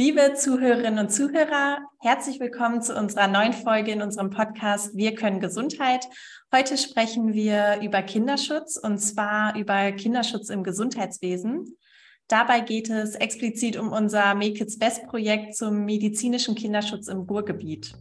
Liebe 0.00 0.32
Zuhörerinnen 0.32 0.98
und 0.98 1.12
Zuhörer, 1.12 1.80
herzlich 1.98 2.40
willkommen 2.40 2.80
zu 2.80 2.96
unserer 2.96 3.28
neuen 3.28 3.52
Folge 3.52 3.90
in 3.90 4.00
unserem 4.00 4.30
Podcast 4.30 4.96
Wir 4.96 5.14
können 5.14 5.40
Gesundheit. 5.40 6.06
Heute 6.54 6.78
sprechen 6.78 7.34
wir 7.34 7.82
über 7.82 8.00
Kinderschutz 8.00 8.78
und 8.78 8.96
zwar 8.96 9.58
über 9.58 9.92
Kinderschutz 9.92 10.48
im 10.48 10.64
Gesundheitswesen. 10.64 11.76
Dabei 12.28 12.60
geht 12.60 12.88
es 12.88 13.14
explizit 13.14 13.76
um 13.76 13.92
unser 13.92 14.34
Make 14.34 14.54
Kids 14.54 14.78
Best 14.78 15.06
Projekt 15.06 15.54
zum 15.54 15.84
medizinischen 15.84 16.54
Kinderschutz 16.54 17.08
im 17.08 17.18
Ruhrgebiet. 17.18 17.92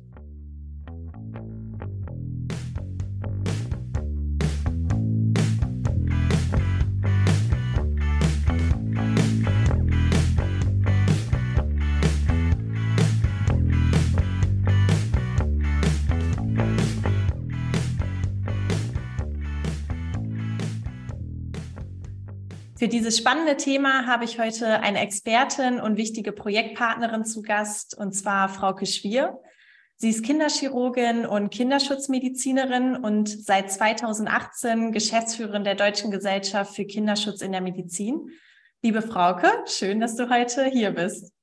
Für 22.80 22.88
dieses 22.88 23.18
spannende 23.18 23.58
Thema 23.58 24.08
habe 24.08 24.24
ich 24.24 24.40
heute 24.40 24.80
eine 24.80 25.02
Expertin 25.02 25.82
und 25.82 25.98
wichtige 25.98 26.32
Projektpartnerin 26.32 27.26
zu 27.26 27.42
Gast, 27.42 27.94
und 27.98 28.14
zwar 28.14 28.48
Frauke 28.48 28.86
Schwier. 28.86 29.38
Sie 29.98 30.10
ist 30.10 30.24
Kinderchirurgin 30.24 31.26
und 31.26 31.50
Kinderschutzmedizinerin 31.50 32.96
und 32.96 33.28
seit 33.28 33.70
2018 33.70 34.94
Geschäftsführerin 34.94 35.66
der 35.66 35.76
Deutschen 35.76 36.10
Gesellschaft 36.10 36.74
für 36.74 36.86
Kinderschutz 36.86 37.42
in 37.42 37.52
der 37.52 37.60
Medizin. 37.60 38.30
Liebe 38.82 39.02
Frauke, 39.02 39.52
schön, 39.66 40.00
dass 40.00 40.16
du 40.16 40.30
heute 40.30 40.64
hier 40.64 40.92
bist. 40.92 41.34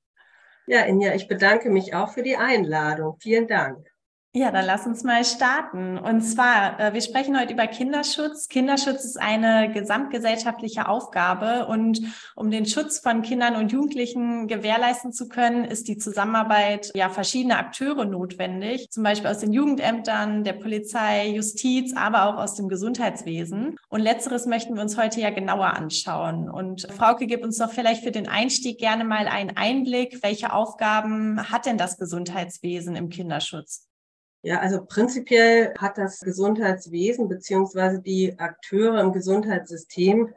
Ja, 0.65 0.85
Inja, 0.85 1.13
ich 1.13 1.27
bedanke 1.27 1.69
mich 1.69 1.93
auch 1.93 2.13
für 2.13 2.23
die 2.23 2.35
Einladung. 2.35 3.15
Vielen 3.19 3.47
Dank. 3.47 3.87
Ja, 4.37 4.51
dann 4.51 4.65
lass 4.65 4.85
uns 4.85 5.03
mal 5.03 5.25
starten. 5.25 5.97
Und 5.97 6.21
zwar, 6.21 6.79
äh, 6.79 6.93
wir 6.93 7.01
sprechen 7.01 7.39
heute 7.39 7.53
über 7.53 7.65
Kinderschutz. 7.65 8.49
Kinderschutz 8.49 9.03
ist 9.03 9.19
eine 9.19 9.71
gesamtgesellschaftliche 9.71 10.87
Aufgabe 10.87 11.65
und 11.65 12.01
um 12.35 12.51
den 12.51 12.67
Schutz 12.67 12.99
von 12.99 13.23
Kindern 13.23 13.55
und 13.55 13.71
Jugendlichen 13.71 14.47
gewährleisten 14.47 15.11
zu 15.11 15.27
können, 15.27 15.65
ist 15.65 15.87
die 15.87 15.97
Zusammenarbeit 15.97 16.91
ja 16.93 17.09
verschiedener 17.09 17.57
Akteure 17.57 18.05
notwendig, 18.05 18.91
zum 18.91 19.01
Beispiel 19.01 19.31
aus 19.31 19.39
den 19.39 19.53
Jugendämtern, 19.53 20.43
der 20.43 20.53
Polizei, 20.53 21.29
Justiz, 21.29 21.95
aber 21.95 22.27
auch 22.27 22.37
aus 22.37 22.53
dem 22.53 22.69
Gesundheitswesen. 22.69 23.79
Und 23.89 24.01
letzteres 24.01 24.45
möchten 24.45 24.75
wir 24.75 24.83
uns 24.83 24.99
heute 24.99 25.19
ja 25.19 25.31
genauer 25.31 25.73
anschauen. 25.73 26.47
Und 26.47 26.87
Frauke, 26.95 27.25
gib 27.25 27.43
uns 27.43 27.57
doch 27.57 27.71
vielleicht 27.71 28.03
für 28.03 28.11
den 28.11 28.29
Einstieg 28.29 28.77
gerne 28.77 29.03
mal 29.03 29.27
einen 29.27 29.57
Einblick, 29.57 30.19
welche 30.21 30.53
Aufgaben 30.53 31.41
hat 31.51 31.65
denn 31.65 31.79
das 31.79 31.97
Gesundheitswesen 31.97 32.95
im 32.95 33.09
Kinderschutz? 33.09 33.86
Ja, 34.43 34.59
also 34.59 34.85
prinzipiell 34.85 35.73
hat 35.77 35.97
das 35.97 36.19
Gesundheitswesen 36.19 37.27
beziehungsweise 37.27 38.01
die 38.01 38.37
Akteure 38.37 39.01
im 39.01 39.11
Gesundheitssystem 39.11 40.33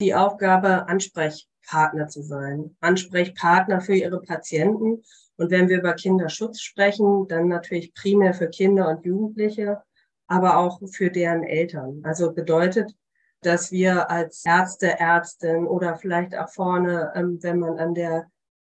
die 0.00 0.14
Aufgabe, 0.14 0.88
Ansprechpartner 0.88 2.08
zu 2.08 2.22
sein, 2.22 2.76
Ansprechpartner 2.80 3.80
für 3.80 3.94
ihre 3.94 4.20
Patienten. 4.22 5.02
Und 5.36 5.50
wenn 5.50 5.68
wir 5.68 5.78
über 5.78 5.94
Kinderschutz 5.94 6.60
sprechen, 6.60 7.28
dann 7.28 7.48
natürlich 7.48 7.92
primär 7.94 8.34
für 8.34 8.48
Kinder 8.48 8.88
und 8.88 9.04
Jugendliche, 9.04 9.82
aber 10.26 10.58
auch 10.58 10.80
für 10.92 11.10
deren 11.10 11.44
Eltern. 11.44 12.00
Also 12.04 12.32
bedeutet, 12.32 12.94
dass 13.42 13.72
wir 13.72 14.10
als 14.10 14.44
Ärzte, 14.44 14.98
Ärztin 14.98 15.66
oder 15.66 15.96
vielleicht 15.96 16.36
auch 16.36 16.50
vorne, 16.50 17.12
ähm, 17.14 17.38
wenn 17.42 17.58
man 17.58 17.78
an 17.78 17.94
der 17.94 18.30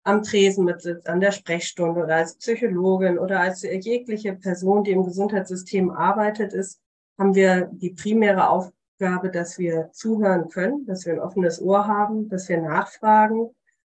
am 0.10 0.24
Tresen 0.24 0.66
mitsitzt, 0.66 1.08
an 1.08 1.20
der 1.20 1.32
Sprechstunde 1.32 2.04
oder 2.04 2.16
als 2.16 2.36
Psychologin 2.36 3.18
oder 3.20 3.40
als 3.40 3.62
jegliche 3.62 4.34
Person, 4.34 4.84
die 4.84 4.92
im 4.92 5.04
Gesundheitssystem 5.04 5.92
arbeitet, 5.92 6.54
ist, 6.54 6.82
haben 7.18 7.36
wir 7.36 7.70
die 7.72 7.92
primäre 7.92 8.50
Aufgabe, 8.50 9.30
dass 9.30 9.60
wir 9.60 9.90
zuhören 9.92 10.50
können, 10.50 10.86
dass 10.86 11.06
wir 11.06 11.14
ein 11.14 11.20
offenes 11.20 11.62
Ohr 11.62 11.88
haben, 11.88 12.30
dass 12.30 12.50
wir 12.50 12.62
nachfragen 12.62 13.50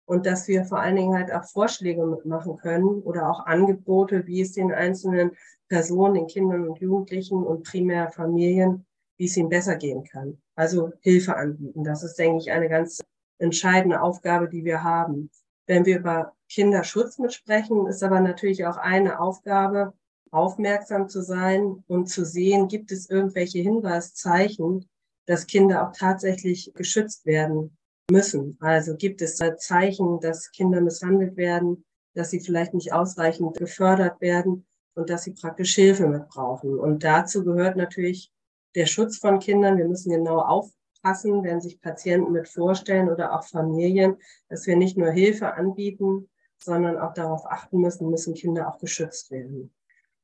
und 0.07 0.27
dass 0.27 0.49
wir 0.49 0.65
vor 0.65 0.81
allen 0.81 0.97
Dingen 0.97 1.15
halt 1.15 1.33
auch 1.33 1.45
Vorschläge 1.45 2.05
mitmachen 2.07 2.57
können 2.59 3.03
oder 3.03 3.31
auch 3.31 3.47
Angebote, 3.47 4.27
wie 4.27 4.41
es 4.43 4.53
den 4.53 4.73
einzelnen 4.73 5.33
Personen, 5.69 6.15
den 6.15 6.27
Kindern 6.27 6.69
und 6.69 6.79
Jugendlichen 6.79 7.43
und 7.43 7.65
primär 7.65 8.11
Familien, 8.13 8.87
wie 9.17 9.25
es 9.25 9.37
ihnen 9.37 9.49
besser 9.49 9.77
gehen 9.77 10.05
kann. 10.05 10.39
Also 10.55 10.93
Hilfe 11.01 11.37
anbieten. 11.37 11.85
Das 11.85 12.03
ist, 12.03 12.19
denke 12.19 12.39
ich, 12.39 12.53
eine 12.53 12.69
ganz 12.69 13.01
entscheidende 13.39 14.01
Aufgabe, 14.01 14.49
die 14.49 14.65
wir 14.65 14.83
haben. 14.83 15.31
Wenn 15.67 15.87
wir 15.87 15.99
über 15.99 16.33
Kinderschutz 16.49 17.19
mitsprechen, 17.19 17.87
ist 17.87 18.03
aber 18.03 18.21
natürlich 18.21 18.67
auch 18.67 18.77
eine 18.77 19.21
Aufgabe, 19.21 19.95
aufmerksam 20.31 21.09
zu 21.09 21.23
sein 21.23 21.85
und 21.87 22.09
zu 22.09 22.25
sehen, 22.25 22.69
gibt 22.69 22.91
es 22.91 23.09
irgendwelche 23.09 23.61
Hinweiszeichen, 23.61 24.89
dass 25.27 25.47
Kinder 25.47 25.87
auch 25.87 25.93
tatsächlich 25.97 26.73
geschützt 26.75 27.25
werden 27.25 27.77
müssen. 28.11 28.59
Also 28.61 28.97
gibt 28.97 29.23
es 29.23 29.41
Zeichen, 29.59 30.21
dass 30.21 30.51
Kinder 30.51 30.81
misshandelt 30.81 31.37
werden, 31.37 31.85
dass 32.15 32.31
sie 32.31 32.41
vielleicht 32.41 32.75
nicht 32.75 32.93
ausreichend 32.93 33.57
gefördert 33.57 34.21
werden 34.21 34.67
und 34.95 35.09
dass 35.09 35.25
sie 35.25 35.33
praktisch 35.33 35.75
Hilfe 35.75 36.07
mit 36.07 36.29
brauchen. 36.29 36.79
Und 36.79 37.05
dazu 37.05 37.45
gehört 37.45 37.77
natürlich 37.77 38.33
der 38.75 38.87
Schutz 38.87 39.19
von 39.19 39.39
Kindern. 39.39 39.79
Wir 39.79 39.89
müssen 39.89 40.11
genau 40.11 40.41
auf, 40.41 40.71
passen, 41.05 41.45
wenn 41.45 41.61
sich 41.61 41.81
Patienten 41.81 42.33
mit 42.33 42.49
vorstellen 42.49 43.11
oder 43.11 43.39
auch 43.39 43.45
Familien, 43.45 44.17
dass 44.49 44.67
wir 44.67 44.77
nicht 44.77 44.97
nur 44.97 45.11
Hilfe 45.11 45.55
anbieten, 45.55 46.29
sondern 46.59 46.99
auch 46.99 47.13
darauf 47.13 47.45
achten 47.47 47.79
müssen, 47.79 48.11
müssen 48.11 48.35
Kinder 48.35 48.69
auch 48.69 48.79
geschützt 48.79 49.31
werden. 49.31 49.73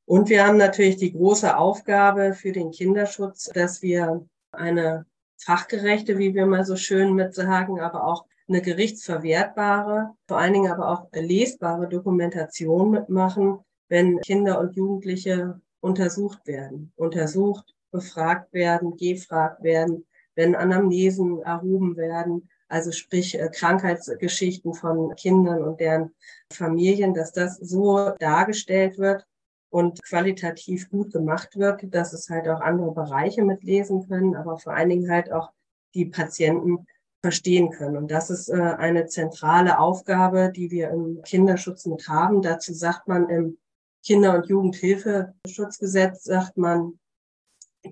Und 0.07 0.29
wir 0.31 0.45
haben 0.45 0.57
natürlich 0.57 0.97
die 0.97 1.13
große 1.13 1.57
Aufgabe 1.57 2.33
für 2.33 2.51
den 2.51 2.71
Kinderschutz, 2.73 3.51
dass 3.55 3.83
wir 3.83 4.27
eine 4.51 5.07
fachgerechte, 5.37 6.19
wie 6.19 6.35
wir 6.35 6.47
mal 6.47 6.65
so 6.65 6.77
schön 6.77 7.15
mit 7.15 7.35
sagen, 7.35 7.79
aber 7.81 8.07
auch 8.07 8.25
eine 8.49 8.63
gerichtsverwertbare, 8.63 10.15
vor 10.27 10.39
allen 10.39 10.55
Dingen 10.55 10.73
aber 10.73 10.89
auch 10.89 11.07
lesbare 11.13 11.89
Dokumentation 11.89 12.91
mitmachen, 12.91 13.59
wenn 13.89 14.19
Kinder 14.21 14.59
und 14.59 14.75
Jugendliche 14.75 15.61
untersucht 15.81 16.47
werden, 16.47 16.93
untersucht, 16.97 17.75
befragt 17.93 18.53
werden, 18.53 18.97
gefragt 18.97 19.63
werden, 19.63 20.07
wenn 20.35 20.55
Anamnesen 20.55 21.43
erhoben 21.43 21.97
werden, 21.97 22.49
also 22.69 22.93
sprich 22.93 23.39
äh, 23.39 23.49
Krankheitsgeschichten 23.53 24.75
von 24.75 25.15
Kindern 25.17 25.63
und 25.63 25.81
deren 25.81 26.15
Familien, 26.53 27.15
dass 27.15 27.33
das 27.33 27.57
so 27.57 28.13
dargestellt 28.19 28.99
wird 28.99 29.27
und 29.71 30.03
qualitativ 30.03 30.89
gut 30.91 31.13
gemacht 31.13 31.57
wird, 31.57 31.95
dass 31.95 32.13
es 32.13 32.29
halt 32.29 32.49
auch 32.49 32.61
andere 32.61 32.93
Bereiche 32.93 33.43
mitlesen 33.43 34.09
können, 34.09 34.37
aber 34.37 34.59
vor 34.59 34.75
allen 34.75 34.89
Dingen 34.89 35.11
halt 35.11 35.33
auch 35.33 35.51
die 35.95 36.07
Patienten 36.07 36.87
verstehen 37.23 37.71
können. 37.71 37.97
Und 37.97 38.11
das 38.11 38.31
ist 38.31 38.49
äh, 38.49 38.55
eine 38.55 39.07
zentrale 39.07 39.79
Aufgabe, 39.79 40.53
die 40.55 40.71
wir 40.71 40.91
im 40.91 41.23
Kinderschutz 41.23 41.87
mit 41.87 42.09
haben. 42.09 42.41
Dazu 42.41 42.73
sagt 42.73 43.09
man 43.09 43.29
im 43.29 43.59
Kinder- 44.05 44.35
und 44.35 44.47
Jugendhilfeschutzgesetz, 44.47 46.25
sagt 46.25 46.57
man, 46.57 46.99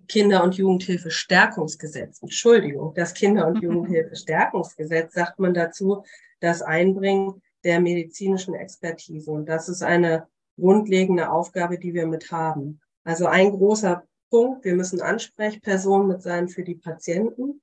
Kinder- 0.07 0.45
und 0.45 0.57
Jugendhilfe-Stärkungsgesetz. 0.57 2.23
Entschuldigung, 2.23 2.95
das 2.95 3.15
Kinder- 3.15 3.47
und 3.47 3.57
Jugendhilfe-Stärkungsgesetz 3.63 5.15
sagt 5.15 5.39
man 5.39 5.55
dazu, 5.55 6.05
das 6.41 6.63
Einbringen 6.63 7.43
der 7.65 7.81
medizinischen 7.81 8.55
Expertise. 8.55 9.31
Und 9.31 9.47
das 9.47 9.69
ist 9.69 9.83
eine 9.83 10.29
grundlegende 10.59 11.31
Aufgabe, 11.31 11.79
die 11.79 11.95
wir 11.95 12.07
mit 12.07 12.31
haben. 12.31 12.81
Also 13.05 13.27
ein 13.27 13.51
großer 13.51 14.05
Punkt, 14.31 14.65
wir 14.65 14.75
müssen 14.75 15.01
Ansprechpersonen 15.01 16.09
mit 16.09 16.23
sein 16.23 16.49
für 16.49 16.63
die 16.63 16.75
Patienten. 16.75 17.61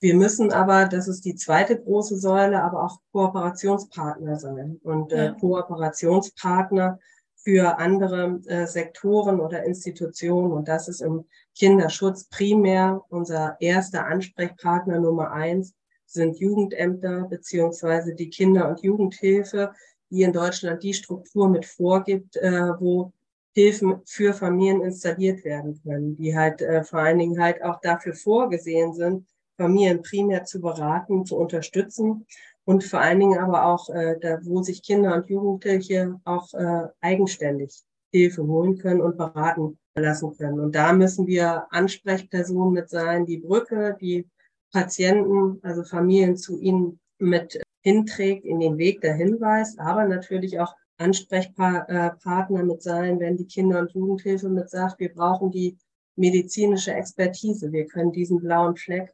Wir 0.00 0.14
müssen 0.14 0.52
aber, 0.52 0.86
das 0.86 1.08
ist 1.08 1.24
die 1.24 1.34
zweite 1.34 1.80
große 1.80 2.16
Säule, 2.18 2.62
aber 2.62 2.84
auch 2.84 2.98
Kooperationspartner 3.12 4.38
sein. 4.38 4.80
Und 4.82 5.12
äh, 5.12 5.34
Kooperationspartner 5.38 6.98
für 7.44 7.78
andere 7.78 8.40
äh, 8.46 8.66
Sektoren 8.66 9.38
oder 9.38 9.64
Institutionen. 9.64 10.52
Und 10.52 10.66
das 10.66 10.88
ist 10.88 11.02
im 11.02 11.26
Kinderschutz 11.54 12.24
primär 12.24 13.02
unser 13.10 13.56
erster 13.60 14.06
Ansprechpartner 14.06 14.98
Nummer 14.98 15.30
eins 15.30 15.74
sind 16.06 16.38
Jugendämter 16.38 17.26
beziehungsweise 17.28 18.14
die 18.14 18.30
Kinder- 18.30 18.68
und 18.68 18.82
Jugendhilfe, 18.82 19.72
die 20.10 20.22
in 20.22 20.32
Deutschland 20.32 20.82
die 20.82 20.94
Struktur 20.94 21.48
mit 21.48 21.66
vorgibt, 21.66 22.36
äh, 22.36 22.70
wo 22.78 23.12
Hilfen 23.52 24.00
für 24.04 24.32
Familien 24.32 24.82
installiert 24.82 25.44
werden 25.44 25.80
können, 25.82 26.16
die 26.16 26.36
halt 26.36 26.60
äh, 26.60 26.82
vor 26.82 27.00
allen 27.00 27.18
Dingen 27.18 27.40
halt 27.40 27.62
auch 27.62 27.80
dafür 27.80 28.14
vorgesehen 28.14 28.94
sind, 28.94 29.26
Familien 29.56 30.02
primär 30.02 30.44
zu 30.44 30.60
beraten, 30.60 31.24
zu 31.24 31.36
unterstützen 31.36 32.26
und 32.64 32.84
vor 32.84 33.00
allen 33.00 33.20
Dingen 33.20 33.38
aber 33.38 33.66
auch, 33.66 33.90
äh, 33.90 34.16
da, 34.20 34.38
wo 34.42 34.62
sich 34.62 34.82
Kinder 34.82 35.14
und 35.14 35.28
Jugendliche 35.28 36.20
auch 36.24 36.52
äh, 36.54 36.88
eigenständig 37.00 37.82
Hilfe 38.12 38.46
holen 38.46 38.78
können 38.78 39.00
und 39.00 39.16
beraten 39.16 39.78
lassen 39.96 40.36
können. 40.36 40.60
Und 40.60 40.74
da 40.74 40.92
müssen 40.92 41.26
wir 41.26 41.66
Ansprechpersonen 41.70 42.72
mit 42.72 42.88
sein, 42.88 43.26
die 43.26 43.38
Brücke, 43.38 43.96
die 44.00 44.28
Patienten, 44.72 45.60
also 45.62 45.84
Familien 45.84 46.36
zu 46.36 46.58
ihnen 46.58 46.98
mit 47.18 47.60
hinträgt, 47.82 48.44
in 48.44 48.60
den 48.60 48.78
Weg 48.78 49.00
dahin 49.02 49.40
weist, 49.40 49.78
aber 49.78 50.04
natürlich 50.06 50.58
auch 50.58 50.74
Ansprechpartner 50.96 52.62
mit 52.64 52.82
sein, 52.82 53.20
wenn 53.20 53.36
die 53.36 53.46
Kinder- 53.46 53.80
und 53.80 53.92
Jugendhilfe 53.92 54.48
mit 54.48 54.70
sagt, 54.70 55.00
wir 55.00 55.12
brauchen 55.12 55.50
die 55.50 55.76
medizinische 56.16 56.94
Expertise, 56.94 57.72
wir 57.72 57.86
können 57.86 58.12
diesen 58.12 58.40
blauen 58.40 58.76
Fleck 58.76 59.13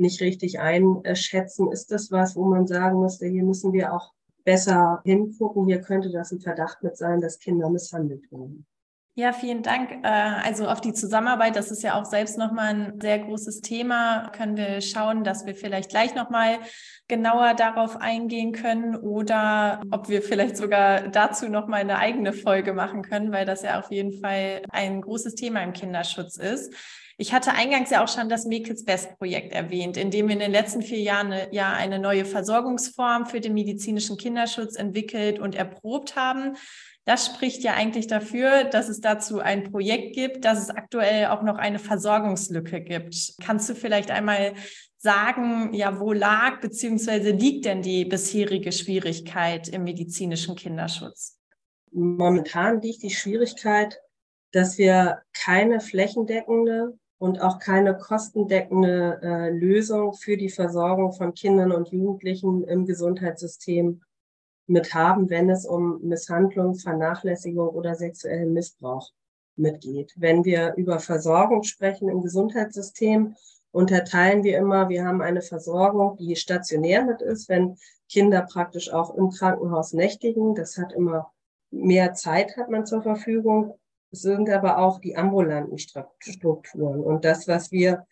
nicht 0.00 0.20
richtig 0.20 0.58
einschätzen. 0.58 1.70
Ist 1.70 1.92
das 1.92 2.10
was, 2.10 2.34
wo 2.36 2.44
man 2.44 2.66
sagen 2.66 3.00
müsste, 3.00 3.26
hier 3.26 3.44
müssen 3.44 3.72
wir 3.72 3.92
auch 3.92 4.12
besser 4.44 5.00
hingucken, 5.04 5.66
hier 5.66 5.80
könnte 5.80 6.10
das 6.10 6.32
ein 6.32 6.40
Verdacht 6.40 6.82
mit 6.82 6.96
sein, 6.96 7.20
dass 7.20 7.38
Kinder 7.38 7.68
misshandelt 7.70 8.30
werden. 8.32 8.66
Ja, 9.16 9.32
vielen 9.32 9.62
Dank. 9.62 9.90
Äh, 10.02 10.08
also 10.08 10.66
auf 10.66 10.80
die 10.80 10.94
Zusammenarbeit, 10.94 11.56
das 11.56 11.70
ist 11.70 11.82
ja 11.82 12.00
auch 12.00 12.04
selbst 12.04 12.38
nochmal 12.38 12.74
ein 12.74 13.00
sehr 13.00 13.18
großes 13.18 13.60
Thema. 13.60 14.30
Können 14.30 14.56
wir 14.56 14.80
schauen, 14.80 15.24
dass 15.24 15.44
wir 15.44 15.54
vielleicht 15.54 15.90
gleich 15.90 16.14
nochmal 16.14 16.60
genauer 17.08 17.54
darauf 17.54 17.96
eingehen 17.96 18.52
können 18.52 18.96
oder 18.96 19.82
ob 19.90 20.08
wir 20.08 20.22
vielleicht 20.22 20.56
sogar 20.56 21.08
dazu 21.08 21.48
nochmal 21.48 21.80
eine 21.80 21.98
eigene 21.98 22.32
Folge 22.32 22.72
machen 22.72 23.02
können, 23.02 23.32
weil 23.32 23.44
das 23.44 23.62
ja 23.62 23.80
auf 23.80 23.90
jeden 23.90 24.12
Fall 24.22 24.62
ein 24.70 25.02
großes 25.02 25.34
Thema 25.34 25.62
im 25.64 25.72
Kinderschutz 25.72 26.36
ist. 26.36 26.72
Ich 27.20 27.34
hatte 27.34 27.52
eingangs 27.52 27.90
ja 27.90 28.02
auch 28.02 28.08
schon 28.08 28.30
das 28.30 28.46
Make 28.46 28.74
Best 28.86 29.18
Projekt 29.18 29.52
erwähnt, 29.52 29.98
in 29.98 30.10
dem 30.10 30.28
wir 30.28 30.32
in 30.32 30.40
den 30.40 30.52
letzten 30.52 30.80
vier 30.80 31.00
Jahren 31.00 31.30
eine, 31.30 31.52
ja 31.54 31.70
eine 31.70 31.98
neue 31.98 32.24
Versorgungsform 32.24 33.26
für 33.26 33.40
den 33.40 33.52
medizinischen 33.52 34.16
Kinderschutz 34.16 34.74
entwickelt 34.74 35.38
und 35.38 35.54
erprobt 35.54 36.16
haben. 36.16 36.56
Das 37.04 37.26
spricht 37.26 37.62
ja 37.62 37.74
eigentlich 37.74 38.06
dafür, 38.06 38.64
dass 38.64 38.88
es 38.88 39.02
dazu 39.02 39.38
ein 39.38 39.70
Projekt 39.70 40.14
gibt, 40.14 40.46
dass 40.46 40.62
es 40.62 40.70
aktuell 40.70 41.26
auch 41.26 41.42
noch 41.42 41.58
eine 41.58 41.78
Versorgungslücke 41.78 42.80
gibt. 42.80 43.34
Kannst 43.44 43.68
du 43.68 43.74
vielleicht 43.74 44.10
einmal 44.10 44.54
sagen, 44.96 45.74
ja, 45.74 46.00
wo 46.00 46.14
lag 46.14 46.62
bzw. 46.62 47.32
liegt 47.32 47.66
denn 47.66 47.82
die 47.82 48.06
bisherige 48.06 48.72
Schwierigkeit 48.72 49.68
im 49.68 49.84
medizinischen 49.84 50.56
Kinderschutz? 50.56 51.38
Momentan 51.92 52.80
liegt 52.80 53.02
die 53.02 53.10
Schwierigkeit, 53.10 54.00
dass 54.52 54.78
wir 54.78 55.20
keine 55.34 55.80
flächendeckende 55.80 56.98
und 57.20 57.42
auch 57.42 57.58
keine 57.58 57.98
kostendeckende 57.98 59.20
äh, 59.22 59.50
Lösung 59.50 60.14
für 60.14 60.38
die 60.38 60.48
Versorgung 60.48 61.12
von 61.12 61.34
Kindern 61.34 61.70
und 61.70 61.92
Jugendlichen 61.92 62.64
im 62.64 62.86
Gesundheitssystem 62.86 64.00
mit 64.66 64.94
haben, 64.94 65.28
wenn 65.28 65.50
es 65.50 65.66
um 65.66 66.00
Misshandlung, 66.00 66.76
Vernachlässigung 66.76 67.68
oder 67.68 67.94
sexuellen 67.94 68.54
Missbrauch 68.54 69.10
mitgeht. 69.56 70.14
Wenn 70.16 70.46
wir 70.46 70.72
über 70.76 70.98
Versorgung 70.98 71.62
sprechen 71.62 72.08
im 72.08 72.22
Gesundheitssystem, 72.22 73.36
unterteilen 73.70 74.42
wir 74.42 74.56
immer, 74.56 74.88
wir 74.88 75.04
haben 75.04 75.20
eine 75.20 75.42
Versorgung, 75.42 76.16
die 76.16 76.36
stationär 76.36 77.04
mit 77.04 77.20
ist, 77.20 77.50
wenn 77.50 77.76
Kinder 78.08 78.46
praktisch 78.50 78.90
auch 78.90 79.14
im 79.14 79.28
Krankenhaus 79.28 79.92
nächtigen. 79.92 80.54
Das 80.54 80.78
hat 80.78 80.94
immer 80.94 81.30
mehr 81.70 82.14
Zeit 82.14 82.56
hat 82.56 82.70
man 82.70 82.86
zur 82.86 83.02
Verfügung. 83.02 83.74
Sind 84.12 84.50
aber 84.50 84.78
auch 84.78 85.00
die 85.00 85.16
ambulanten 85.16 85.78
Strukturen. 85.78 87.00
Und 87.00 87.24
das, 87.24 87.46
was 87.46 87.70
wir 87.70 88.06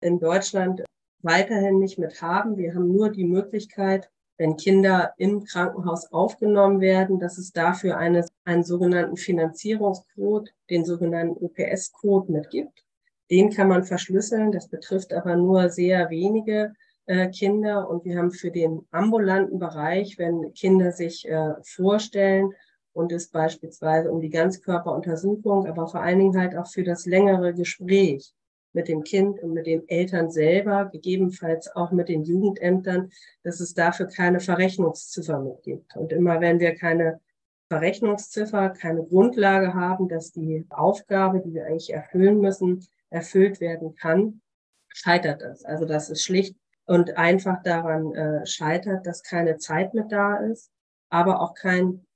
in 0.00 0.18
Deutschland 0.18 0.82
weiterhin 1.20 1.78
nicht 1.78 1.98
mit 1.98 2.22
haben, 2.22 2.56
wir 2.56 2.74
haben 2.74 2.92
nur 2.92 3.10
die 3.10 3.24
Möglichkeit, 3.24 4.10
wenn 4.38 4.56
Kinder 4.56 5.12
im 5.18 5.44
Krankenhaus 5.44 6.10
aufgenommen 6.12 6.80
werden, 6.80 7.20
dass 7.20 7.38
es 7.38 7.52
dafür 7.52 7.96
eine, 7.96 8.26
einen 8.44 8.64
sogenannten 8.64 9.16
Finanzierungscode, 9.16 10.52
den 10.70 10.84
sogenannten 10.84 11.36
UPS-Code 11.44 12.32
mit 12.32 12.50
gibt. 12.50 12.84
Den 13.30 13.50
kann 13.50 13.68
man 13.68 13.84
verschlüsseln. 13.84 14.52
Das 14.52 14.68
betrifft 14.68 15.12
aber 15.12 15.36
nur 15.36 15.68
sehr 15.68 16.10
wenige 16.10 16.74
äh, 17.06 17.28
Kinder. 17.28 17.88
Und 17.88 18.04
wir 18.04 18.18
haben 18.18 18.32
für 18.32 18.50
den 18.50 18.86
ambulanten 18.90 19.58
Bereich, 19.58 20.18
wenn 20.18 20.52
Kinder 20.54 20.92
sich 20.92 21.28
äh, 21.28 21.54
vorstellen 21.62 22.52
und 22.92 23.12
es 23.12 23.28
beispielsweise 23.28 24.10
um 24.10 24.20
die 24.20 24.30
Ganzkörperuntersuchung, 24.30 25.66
aber 25.66 25.88
vor 25.88 26.02
allen 26.02 26.18
Dingen 26.18 26.38
halt 26.38 26.56
auch 26.56 26.66
für 26.66 26.84
das 26.84 27.06
längere 27.06 27.54
Gespräch 27.54 28.32
mit 28.72 28.88
dem 28.88 29.02
Kind 29.02 29.40
und 29.40 29.52
mit 29.52 29.66
den 29.66 29.88
Eltern 29.88 30.30
selber, 30.30 30.86
gegebenenfalls 30.86 31.74
auch 31.74 31.90
mit 31.90 32.08
den 32.08 32.24
Jugendämtern, 32.24 33.10
dass 33.42 33.60
es 33.60 33.74
dafür 33.74 34.06
keine 34.06 34.40
Verrechnungsziffer 34.40 35.38
mit 35.40 35.62
gibt. 35.62 35.96
Und 35.96 36.12
immer 36.12 36.40
wenn 36.40 36.58
wir 36.58 36.74
keine 36.74 37.20
Verrechnungsziffer, 37.68 38.70
keine 38.70 39.04
Grundlage 39.04 39.74
haben, 39.74 40.08
dass 40.08 40.32
die 40.32 40.66
Aufgabe, 40.70 41.40
die 41.40 41.54
wir 41.54 41.66
eigentlich 41.66 41.92
erfüllen 41.92 42.40
müssen, 42.40 42.86
erfüllt 43.10 43.60
werden 43.60 43.94
kann, 43.94 44.40
scheitert 44.88 45.42
das. 45.42 45.64
Also 45.64 45.84
dass 45.84 46.10
es 46.10 46.22
schlicht 46.22 46.56
und 46.86 47.16
einfach 47.16 47.62
daran 47.62 48.14
äh, 48.14 48.46
scheitert, 48.46 49.06
dass 49.06 49.22
keine 49.22 49.56
Zeit 49.56 49.94
mit 49.94 50.10
da 50.12 50.36
ist, 50.36 50.70
aber 51.08 51.40
auch 51.40 51.54
kein 51.54 52.06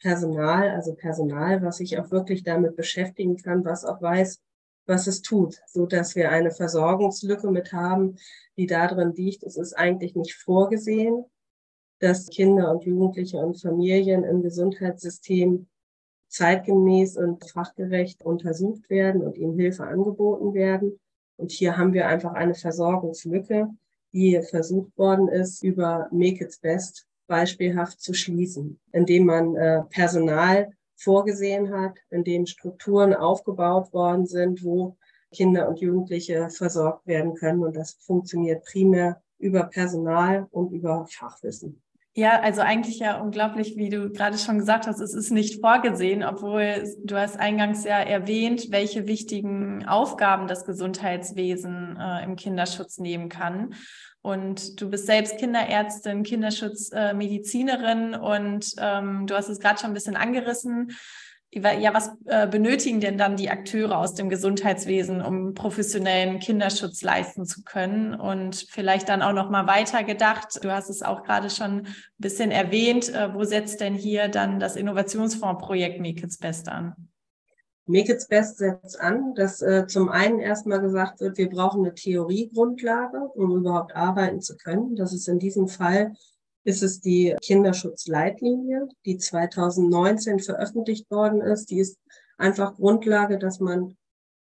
Personal, 0.00 0.70
also 0.70 0.94
Personal, 0.94 1.62
was 1.62 1.76
sich 1.76 1.98
auch 1.98 2.10
wirklich 2.10 2.42
damit 2.42 2.76
beschäftigen 2.76 3.36
kann, 3.36 3.64
was 3.64 3.84
auch 3.84 4.00
weiß, 4.00 4.40
was 4.86 5.06
es 5.06 5.22
tut, 5.22 5.60
so 5.66 5.86
dass 5.86 6.16
wir 6.16 6.30
eine 6.30 6.50
Versorgungslücke 6.50 7.50
mit 7.50 7.72
haben, 7.72 8.16
die 8.56 8.66
darin 8.66 9.12
liegt. 9.14 9.44
Es 9.44 9.56
ist 9.56 9.74
eigentlich 9.74 10.16
nicht 10.16 10.34
vorgesehen, 10.34 11.24
dass 12.00 12.28
Kinder 12.28 12.70
und 12.72 12.84
Jugendliche 12.84 13.36
und 13.38 13.60
Familien 13.60 14.24
im 14.24 14.42
Gesundheitssystem 14.42 15.68
zeitgemäß 16.28 17.16
und 17.16 17.48
fachgerecht 17.50 18.24
untersucht 18.24 18.88
werden 18.88 19.22
und 19.22 19.36
ihnen 19.36 19.58
Hilfe 19.58 19.84
angeboten 19.84 20.54
werden. 20.54 20.98
Und 21.36 21.50
hier 21.50 21.76
haben 21.76 21.92
wir 21.92 22.06
einfach 22.06 22.32
eine 22.32 22.54
Versorgungslücke, 22.54 23.68
die 24.12 24.40
versucht 24.42 24.96
worden 24.96 25.28
ist, 25.28 25.62
über 25.62 26.08
Make 26.10 26.44
It 26.44 26.58
Best 26.62 27.06
beispielhaft 27.30 28.00
zu 28.00 28.12
schließen, 28.12 28.80
indem 28.92 29.26
man 29.26 29.54
äh, 29.54 29.82
Personal 29.88 30.72
vorgesehen 30.96 31.72
hat, 31.72 31.94
in 32.10 32.24
denen 32.24 32.48
Strukturen 32.48 33.14
aufgebaut 33.14 33.92
worden 33.92 34.26
sind, 34.26 34.64
wo 34.64 34.96
Kinder 35.32 35.68
und 35.68 35.80
Jugendliche 35.80 36.50
versorgt 36.50 37.06
werden 37.06 37.34
können. 37.34 37.62
Und 37.62 37.76
das 37.76 37.92
funktioniert 38.00 38.64
primär 38.64 39.22
über 39.38 39.62
Personal 39.62 40.48
und 40.50 40.72
über 40.72 41.06
Fachwissen. 41.08 41.80
Ja, 42.14 42.40
also 42.40 42.60
eigentlich 42.60 42.98
ja 42.98 43.20
unglaublich, 43.20 43.76
wie 43.76 43.88
du 43.88 44.10
gerade 44.10 44.36
schon 44.36 44.58
gesagt 44.58 44.88
hast, 44.88 44.98
es 44.98 45.14
ist 45.14 45.30
nicht 45.30 45.60
vorgesehen, 45.60 46.24
obwohl 46.24 46.82
du 47.04 47.16
hast 47.16 47.38
eingangs 47.38 47.84
ja 47.84 48.00
erwähnt, 48.00 48.72
welche 48.72 49.06
wichtigen 49.06 49.86
Aufgaben 49.86 50.48
das 50.48 50.64
Gesundheitswesen 50.64 51.96
äh, 51.96 52.24
im 52.24 52.34
Kinderschutz 52.34 52.98
nehmen 52.98 53.28
kann. 53.28 53.74
Und 54.22 54.80
du 54.80 54.90
bist 54.90 55.06
selbst 55.06 55.38
Kinderärztin, 55.38 56.22
Kinderschutzmedizinerin 56.22 58.14
äh, 58.14 58.18
und 58.18 58.74
ähm, 58.78 59.26
du 59.26 59.34
hast 59.34 59.48
es 59.48 59.60
gerade 59.60 59.80
schon 59.80 59.90
ein 59.90 59.94
bisschen 59.94 60.16
angerissen. 60.16 60.92
Ja, 61.52 61.92
was 61.92 62.12
äh, 62.26 62.46
benötigen 62.46 63.00
denn 63.00 63.18
dann 63.18 63.36
die 63.36 63.50
Akteure 63.50 63.98
aus 63.98 64.14
dem 64.14 64.28
Gesundheitswesen, 64.28 65.20
um 65.20 65.54
professionellen 65.54 66.38
Kinderschutz 66.38 67.02
leisten 67.02 67.44
zu 67.44 67.64
können? 67.64 68.14
Und 68.14 68.66
vielleicht 68.70 69.08
dann 69.08 69.20
auch 69.20 69.32
noch 69.32 69.50
mal 69.50 69.66
weiter 69.66 70.04
gedacht. 70.04 70.62
Du 70.62 70.70
hast 70.70 70.90
es 70.90 71.02
auch 71.02 71.24
gerade 71.24 71.50
schon 71.50 71.86
ein 71.86 71.94
bisschen 72.18 72.52
erwähnt. 72.52 73.08
Äh, 73.08 73.34
wo 73.34 73.42
setzt 73.42 73.80
denn 73.80 73.94
hier 73.94 74.28
dann 74.28 74.60
das 74.60 74.76
Innovationsfondsprojekt 74.76 75.98
Make 76.00 76.22
It's 76.22 76.38
Best 76.38 76.68
an? 76.68 76.94
Make 77.90 78.12
It's 78.12 78.28
Best 78.28 78.58
setzt 78.58 79.00
an, 79.00 79.34
dass 79.34 79.62
äh, 79.62 79.86
zum 79.88 80.08
einen 80.10 80.38
erstmal 80.38 80.80
gesagt 80.80 81.20
wird, 81.20 81.38
wir 81.38 81.48
brauchen 81.48 81.84
eine 81.84 81.94
Theoriegrundlage, 81.94 83.18
um 83.34 83.56
überhaupt 83.56 83.96
arbeiten 83.96 84.40
zu 84.40 84.56
können. 84.56 84.94
Das 84.94 85.12
ist 85.12 85.28
in 85.28 85.40
diesem 85.40 85.66
Fall 85.66 86.14
ist 86.62 86.82
es 86.82 87.00
die 87.00 87.34
Kinderschutzleitlinie, 87.42 88.86
die 89.06 89.16
2019 89.16 90.38
veröffentlicht 90.38 91.10
worden 91.10 91.40
ist. 91.40 91.70
Die 91.70 91.78
ist 91.78 91.98
einfach 92.38 92.76
Grundlage, 92.76 93.38
dass 93.38 93.58
man 93.60 93.96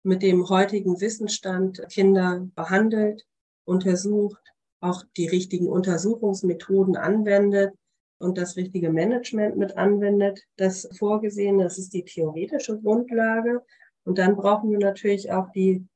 mit 0.02 0.22
dem 0.22 0.48
heutigen 0.48 1.00
Wissensstand 1.00 1.86
Kinder 1.90 2.48
behandelt, 2.54 3.26
untersucht, 3.64 4.42
auch 4.80 5.04
die 5.16 5.28
richtigen 5.28 5.68
Untersuchungsmethoden 5.68 6.96
anwendet 6.96 7.74
und 8.18 8.38
das 8.38 8.56
richtige 8.56 8.90
Management 8.90 9.56
mit 9.56 9.76
anwendet. 9.76 10.42
Das 10.56 10.88
vorgesehen, 10.96 11.58
das 11.58 11.78
ist 11.78 11.92
die 11.92 12.04
theoretische 12.04 12.80
Grundlage. 12.80 13.62
Und 14.04 14.18
dann 14.18 14.37
brauchen 14.37 14.70
wir 14.70 14.78
natürlich 14.78 15.32
auch 15.32 15.50
die 15.52 15.87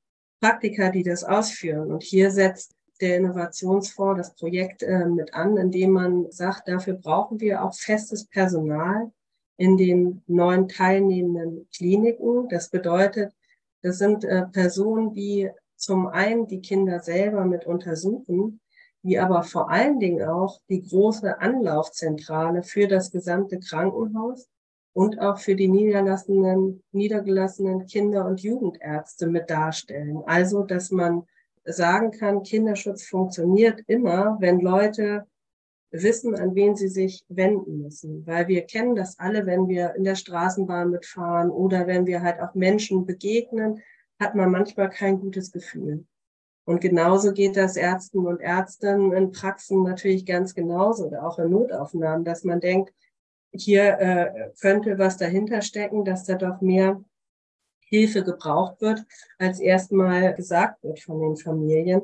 Praktiker, 0.40 0.90
die 0.90 1.02
das 1.02 1.24
ausführen. 1.24 1.92
Und 1.92 2.02
hier 2.02 2.30
setzt 2.30 2.74
der 3.00 3.16
Innovationsfonds 3.16 4.18
das 4.18 4.34
Projekt 4.34 4.82
äh, 4.82 5.06
mit 5.06 5.32
an, 5.34 5.56
indem 5.56 5.92
man 5.92 6.30
sagt, 6.30 6.68
dafür 6.68 6.94
brauchen 6.94 7.40
wir 7.40 7.64
auch 7.64 7.74
festes 7.74 8.26
Personal 8.26 9.10
in 9.56 9.76
den 9.76 10.22
neuen 10.26 10.68
teilnehmenden 10.68 11.68
Kliniken. 11.74 12.48
Das 12.48 12.68
bedeutet, 12.70 13.32
das 13.82 13.98
sind 13.98 14.24
äh, 14.24 14.46
Personen, 14.46 15.12
die 15.14 15.50
zum 15.76 16.06
einen 16.06 16.46
die 16.46 16.60
Kinder 16.60 17.00
selber 17.00 17.44
mit 17.44 17.66
untersuchen, 17.66 18.60
die 19.02 19.18
aber 19.18 19.42
vor 19.42 19.70
allen 19.70 19.98
Dingen 19.98 20.22
auch 20.28 20.60
die 20.68 20.82
große 20.82 21.40
Anlaufzentrale 21.40 22.62
für 22.62 22.86
das 22.86 23.10
gesamte 23.10 23.58
Krankenhaus 23.58 24.48
und 24.92 25.20
auch 25.20 25.38
für 25.38 25.54
die 25.54 25.68
niedergelassenen, 25.68 26.82
niedergelassenen 26.92 27.86
Kinder- 27.86 28.26
und 28.26 28.42
Jugendärzte 28.42 29.26
mit 29.26 29.48
darstellen. 29.48 30.22
Also, 30.26 30.64
dass 30.64 30.90
man 30.90 31.26
sagen 31.64 32.10
kann, 32.10 32.42
Kinderschutz 32.42 33.04
funktioniert 33.04 33.82
immer, 33.86 34.36
wenn 34.40 34.60
Leute 34.60 35.26
wissen, 35.90 36.34
an 36.34 36.54
wen 36.54 36.76
sie 36.76 36.88
sich 36.88 37.24
wenden 37.28 37.82
müssen. 37.82 38.26
Weil 38.26 38.48
wir 38.48 38.62
kennen 38.62 38.94
das 38.94 39.18
alle, 39.18 39.46
wenn 39.46 39.68
wir 39.68 39.94
in 39.94 40.04
der 40.04 40.14
Straßenbahn 40.14 40.90
mitfahren 40.90 41.50
oder 41.50 41.86
wenn 41.86 42.06
wir 42.06 42.22
halt 42.22 42.40
auch 42.40 42.54
Menschen 42.54 43.06
begegnen, 43.06 43.82
hat 44.18 44.34
man 44.34 44.50
manchmal 44.50 44.90
kein 44.90 45.18
gutes 45.18 45.50
Gefühl. 45.50 46.04
Und 46.64 46.80
genauso 46.80 47.32
geht 47.32 47.56
das 47.56 47.76
Ärzten 47.76 48.26
und 48.26 48.40
Ärzten 48.40 49.12
in 49.12 49.32
Praxen 49.32 49.82
natürlich 49.82 50.26
ganz 50.26 50.54
genauso 50.54 51.06
oder 51.06 51.26
auch 51.26 51.38
in 51.38 51.50
Notaufnahmen, 51.50 52.24
dass 52.24 52.44
man 52.44 52.60
denkt, 52.60 52.92
hier 53.52 53.98
äh, 53.98 54.50
könnte 54.60 54.98
was 54.98 55.16
dahinter 55.16 55.62
stecken, 55.62 56.04
dass 56.04 56.24
da 56.24 56.34
doch 56.34 56.60
mehr 56.60 57.02
Hilfe 57.80 58.22
gebraucht 58.22 58.80
wird, 58.80 59.04
als 59.38 59.58
erstmal 59.58 60.34
gesagt 60.34 60.82
wird 60.84 61.00
von 61.00 61.20
den 61.20 61.36
Familien. 61.36 62.02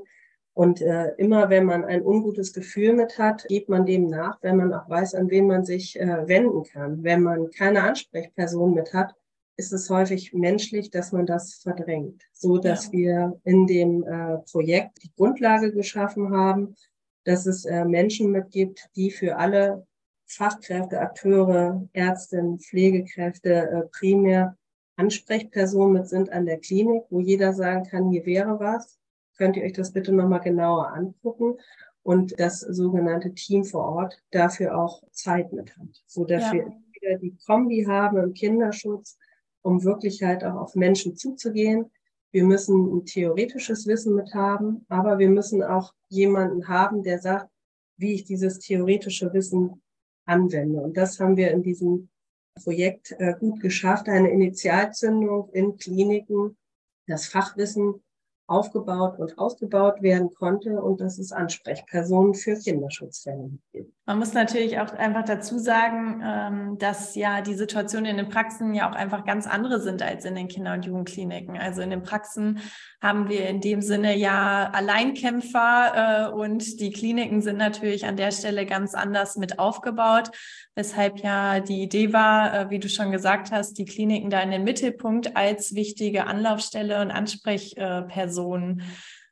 Und 0.53 0.81
äh, 0.81 1.13
immer 1.19 1.51
wenn 1.51 1.67
man 1.67 1.85
ein 1.85 2.03
ungutes 2.03 2.53
Gefühl 2.53 2.95
mit 2.95 3.19
hat, 3.19 3.47
geht 3.47 3.69
man 3.69 3.85
dem 3.85 4.07
nach, 4.07 4.43
wenn 4.43 4.57
man 4.57 4.73
auch 4.73 4.89
weiß, 4.89 5.15
an 5.15 5.31
wen 5.31 5.47
man 5.47 5.65
sich 5.65 6.01
äh, 6.01 6.27
wenden 6.27 6.65
kann. 6.65 7.05
Wenn 7.05 7.23
man 7.23 7.51
keine 7.51 7.83
Ansprechperson 7.83 8.75
mit 8.75 8.95
hat, 8.95 9.15
ist 9.57 9.73
es 9.73 9.89
häufig 9.89 10.33
menschlich, 10.35 10.91
dass 10.91 11.13
man 11.13 11.27
das 11.27 11.55
verdrängt, 11.55 12.23
so 12.33 12.59
dass 12.59 12.87
ja. 12.87 12.93
wir 12.93 13.41
in 13.45 13.67
dem 13.67 14.03
äh, 14.05 14.39
Projekt 14.51 15.03
die 15.03 15.13
Grundlage 15.17 15.73
geschaffen 15.73 16.31
haben, 16.31 16.77
dass 17.25 17.47
es 17.47 17.65
äh, 17.65 17.85
Menschen 17.85 18.31
mitgibt, 18.31 18.89
die 18.97 19.11
für 19.11 19.37
alle 19.37 19.87
Fachkräfte, 20.27 21.01
Akteure, 21.01 21.89
Ärztinnen, 21.93 22.59
Pflegekräfte 22.59 23.53
äh, 23.53 23.83
primär 23.93 24.57
Ansprechpersonen 24.97 25.93
mit 25.93 26.09
sind 26.09 26.33
an 26.33 26.47
der 26.47 26.59
Klinik, 26.59 27.05
wo 27.11 27.21
jeder 27.21 27.53
sagen 27.53 27.85
kann, 27.85 28.11
hier 28.11 28.25
wäre 28.27 28.59
was. 28.59 28.99
Könnt 29.37 29.57
ihr 29.57 29.65
euch 29.65 29.75
das 29.75 29.93
bitte 29.93 30.13
nochmal 30.13 30.41
genauer 30.41 30.93
angucken? 30.93 31.59
Und 32.03 32.39
das 32.39 32.61
sogenannte 32.61 33.35
Team 33.35 33.65
vor 33.65 33.85
Ort 33.85 34.23
dafür 34.31 34.79
auch 34.79 35.03
Zeit 35.11 35.53
mit 35.53 35.77
hat, 35.77 36.03
so 36.07 36.25
dass 36.25 36.45
ja. 36.45 36.53
wir 36.53 37.19
die 37.19 37.37
Kombi 37.45 37.85
haben 37.85 38.17
im 38.19 38.33
Kinderschutz, 38.33 39.19
um 39.67 39.83
wirklich 39.83 40.23
halt 40.23 40.45
auch 40.45 40.55
auf 40.55 40.77
Menschen 40.77 41.17
zuzugehen. 41.17 41.91
Wir 42.31 42.45
müssen 42.45 42.97
ein 42.97 43.05
theoretisches 43.05 43.87
Wissen 43.89 44.15
mit 44.15 44.33
haben, 44.33 44.87
aber 44.89 45.19
wir 45.19 45.29
müssen 45.29 45.63
auch 45.63 45.93
jemanden 46.09 46.69
haben, 46.69 47.03
der 47.03 47.19
sagt, 47.19 47.51
wie 47.97 48.15
ich 48.15 48.25
dieses 48.25 48.61
theoretische 48.61 49.33
Wissen 49.33 49.83
anwende. 50.25 50.81
Und 50.81 50.97
das 50.97 51.19
haben 51.19 51.37
wir 51.37 51.51
in 51.51 51.63
diesem 51.63 52.09
Projekt 52.63 53.13
äh, 53.19 53.35
gut 53.39 53.61
geschafft, 53.61 54.09
eine 54.09 54.31
Initialzündung 54.31 55.51
in 55.51 55.77
Kliniken, 55.77 56.57
das 57.09 57.27
Fachwissen 57.27 58.03
aufgebaut 58.49 59.19
und 59.19 59.39
ausgebaut 59.39 60.03
werden 60.03 60.33
konnte 60.33 60.81
und 60.81 61.01
dass 61.01 61.19
es 61.19 61.33
Ansprechpersonen 61.33 62.35
für 62.35 62.57
Kinderschutzfälle 62.57 63.51
gibt. 63.73 63.93
Man 64.09 64.21
muss 64.21 64.35
natürlich 64.35 64.79
auch 64.79 64.93
einfach 64.93 65.25
dazu 65.25 65.59
sagen, 65.59 66.23
ähm, 66.25 66.79
dass 66.79 67.17
ja 67.17 67.41
die 67.41 67.55
Situationen 67.55 68.07
in 68.07 68.17
den 68.19 68.29
Praxen 68.29 68.73
ja 68.73 68.89
auch 68.89 68.95
einfach 68.95 69.25
ganz 69.25 69.49
andere 69.49 69.81
sind 69.81 70.01
als 70.01 70.25
in 70.25 70.37
den 70.37 70.47
Kinder- 70.47 70.75
und 70.75 70.87
Jugendkliniken. 70.87 71.59
Also 71.59 71.83
in 71.83 71.91
den 71.91 72.05
Praxen 72.05 72.61
haben 73.03 73.29
wir 73.29 73.49
in 73.49 73.61
dem 73.61 73.83
Sinne 73.83 74.17
ja 74.17 74.71
Alleinkämpfer 74.73 76.29
äh, 76.31 76.33
und 76.33 76.79
die 76.79 76.93
Kliniken 76.93 77.43
sind 77.43 77.57
natürlich 77.57 78.07
an 78.07 78.17
der 78.17 78.31
Stelle 78.31 78.65
ganz 78.65 78.95
anders 78.95 79.37
mit 79.37 79.59
aufgebaut, 79.59 80.31
weshalb 80.77 81.19
ja 81.19 81.59
die 81.59 81.83
Idee 81.83 82.13
war, 82.13 82.55
äh, 82.55 82.71
wie 82.71 82.79
du 82.79 82.89
schon 82.89 83.11
gesagt 83.11 83.51
hast, 83.51 83.77
die 83.77 83.87
Kliniken 83.87 84.31
da 84.31 84.41
in 84.41 84.53
den 84.53 84.63
Mittelpunkt 84.63 85.37
als 85.37 85.75
wichtige 85.75 86.29
Anlaufstelle 86.29 87.01
und 87.03 87.11
Ansprechperson 87.11 88.36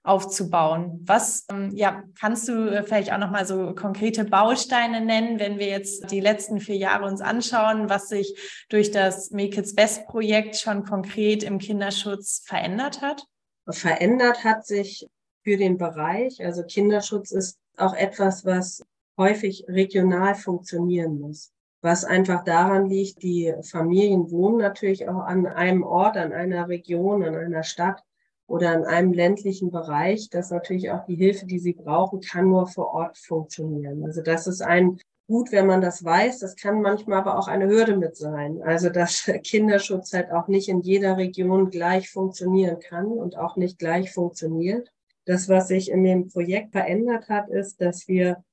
aufzubauen. 0.05 1.01
Was, 1.07 1.47
ähm, 1.51 1.71
ja, 1.75 2.05
kannst 2.21 2.47
du 2.49 2.69
äh, 2.69 2.83
vielleicht 2.83 3.11
auch 3.11 3.19
nochmal 3.19 3.47
so 3.47 3.75
konkrete 3.75 4.25
Bausteine 4.25 5.01
nennen, 5.01 5.41
wenn 5.41 5.59
wir 5.59 5.69
jetzt 5.69 6.11
die 6.11 6.21
letzten 6.21 6.61
vier 6.61 6.77
Jahre 6.77 7.07
uns 7.07 7.23
anschauen, 7.23 7.89
was 7.89 8.09
sich 8.09 8.67
durch 8.69 8.91
das 8.91 9.31
Make 9.31 9.59
It's 9.59 9.75
Best 9.75 10.07
Projekt 10.07 10.57
schon 10.57 10.85
konkret 10.85 11.43
im 11.43 11.59
Kinderschutz 11.59 12.43
verändert 12.47 13.01
hat? 13.01 13.25
Verändert 13.67 14.45
hat 14.45 14.67
sich 14.67 15.09
für 15.43 15.57
den 15.57 15.79
Bereich, 15.79 16.45
also 16.45 16.63
Kinderschutz 16.65 17.31
ist 17.31 17.59
auch 17.79 17.95
etwas, 17.95 18.45
was 18.45 18.85
häufig 19.17 19.65
regional 19.69 20.35
funktionieren 20.35 21.19
muss. 21.19 21.51
Was 21.81 22.05
einfach 22.05 22.45
daran 22.45 22.89
liegt, 22.89 23.23
die 23.23 23.55
Familien 23.63 24.31
wohnen 24.31 24.59
natürlich 24.59 25.09
auch 25.09 25.21
an 25.21 25.47
einem 25.47 25.83
Ort, 25.83 26.17
an 26.17 26.33
einer 26.33 26.69
Region, 26.69 27.23
an 27.23 27.35
einer 27.35 27.63
Stadt 27.63 28.03
oder 28.47 28.75
in 28.75 28.85
einem 28.85 29.13
ländlichen 29.13 29.71
Bereich, 29.71 30.29
dass 30.31 30.51
natürlich 30.51 30.91
auch 30.91 31.05
die 31.07 31.17
Hilfe, 31.17 31.47
die 31.47 31.59
sie 31.59 31.73
brauchen, 31.73 32.21
kann 32.21 32.49
nur 32.49 32.67
vor 32.67 32.93
Ort 32.93 33.19
funktionieren. 33.19 34.05
Also 34.05 34.23
das 34.23 34.47
ist 34.47 34.61
ein 34.61 34.99
gut, 35.27 35.53
wenn 35.53 35.67
man 35.67 35.81
das 35.81 36.05
weiß. 36.05 36.41
Das 36.41 36.57
kann 36.57 36.83
manchmal 36.83 37.19
aber 37.19 37.39
auch 37.39 37.49
eine 37.49 37.69
Hürde 37.69 37.97
mit 37.97 38.17
sein. 38.17 38.63
Also 38.63 38.91
dass 38.91 39.25
Kinderschutz 39.45 40.13
halt 40.13 40.31
auch 40.31 40.49
nicht 40.49 40.69
in 40.69 40.81
jeder 40.81 41.17
Region 41.17 41.71
gleich 41.71 42.11
funktionieren 42.11 42.79
kann 42.81 43.07
und 43.07 43.37
auch 43.39 43.57
nicht 43.57 43.79
gleich 43.79 44.13
funktioniert. 44.13 44.91
Das, 45.27 45.49
was 45.49 45.69
sich 45.69 45.91
in 45.91 46.05
dem 46.05 46.29
Projekt 46.29 46.73
verändert 46.73 47.31
hat, 47.31 47.49
ist, 47.49 47.81
dass 47.81 48.09
wir 48.09 48.45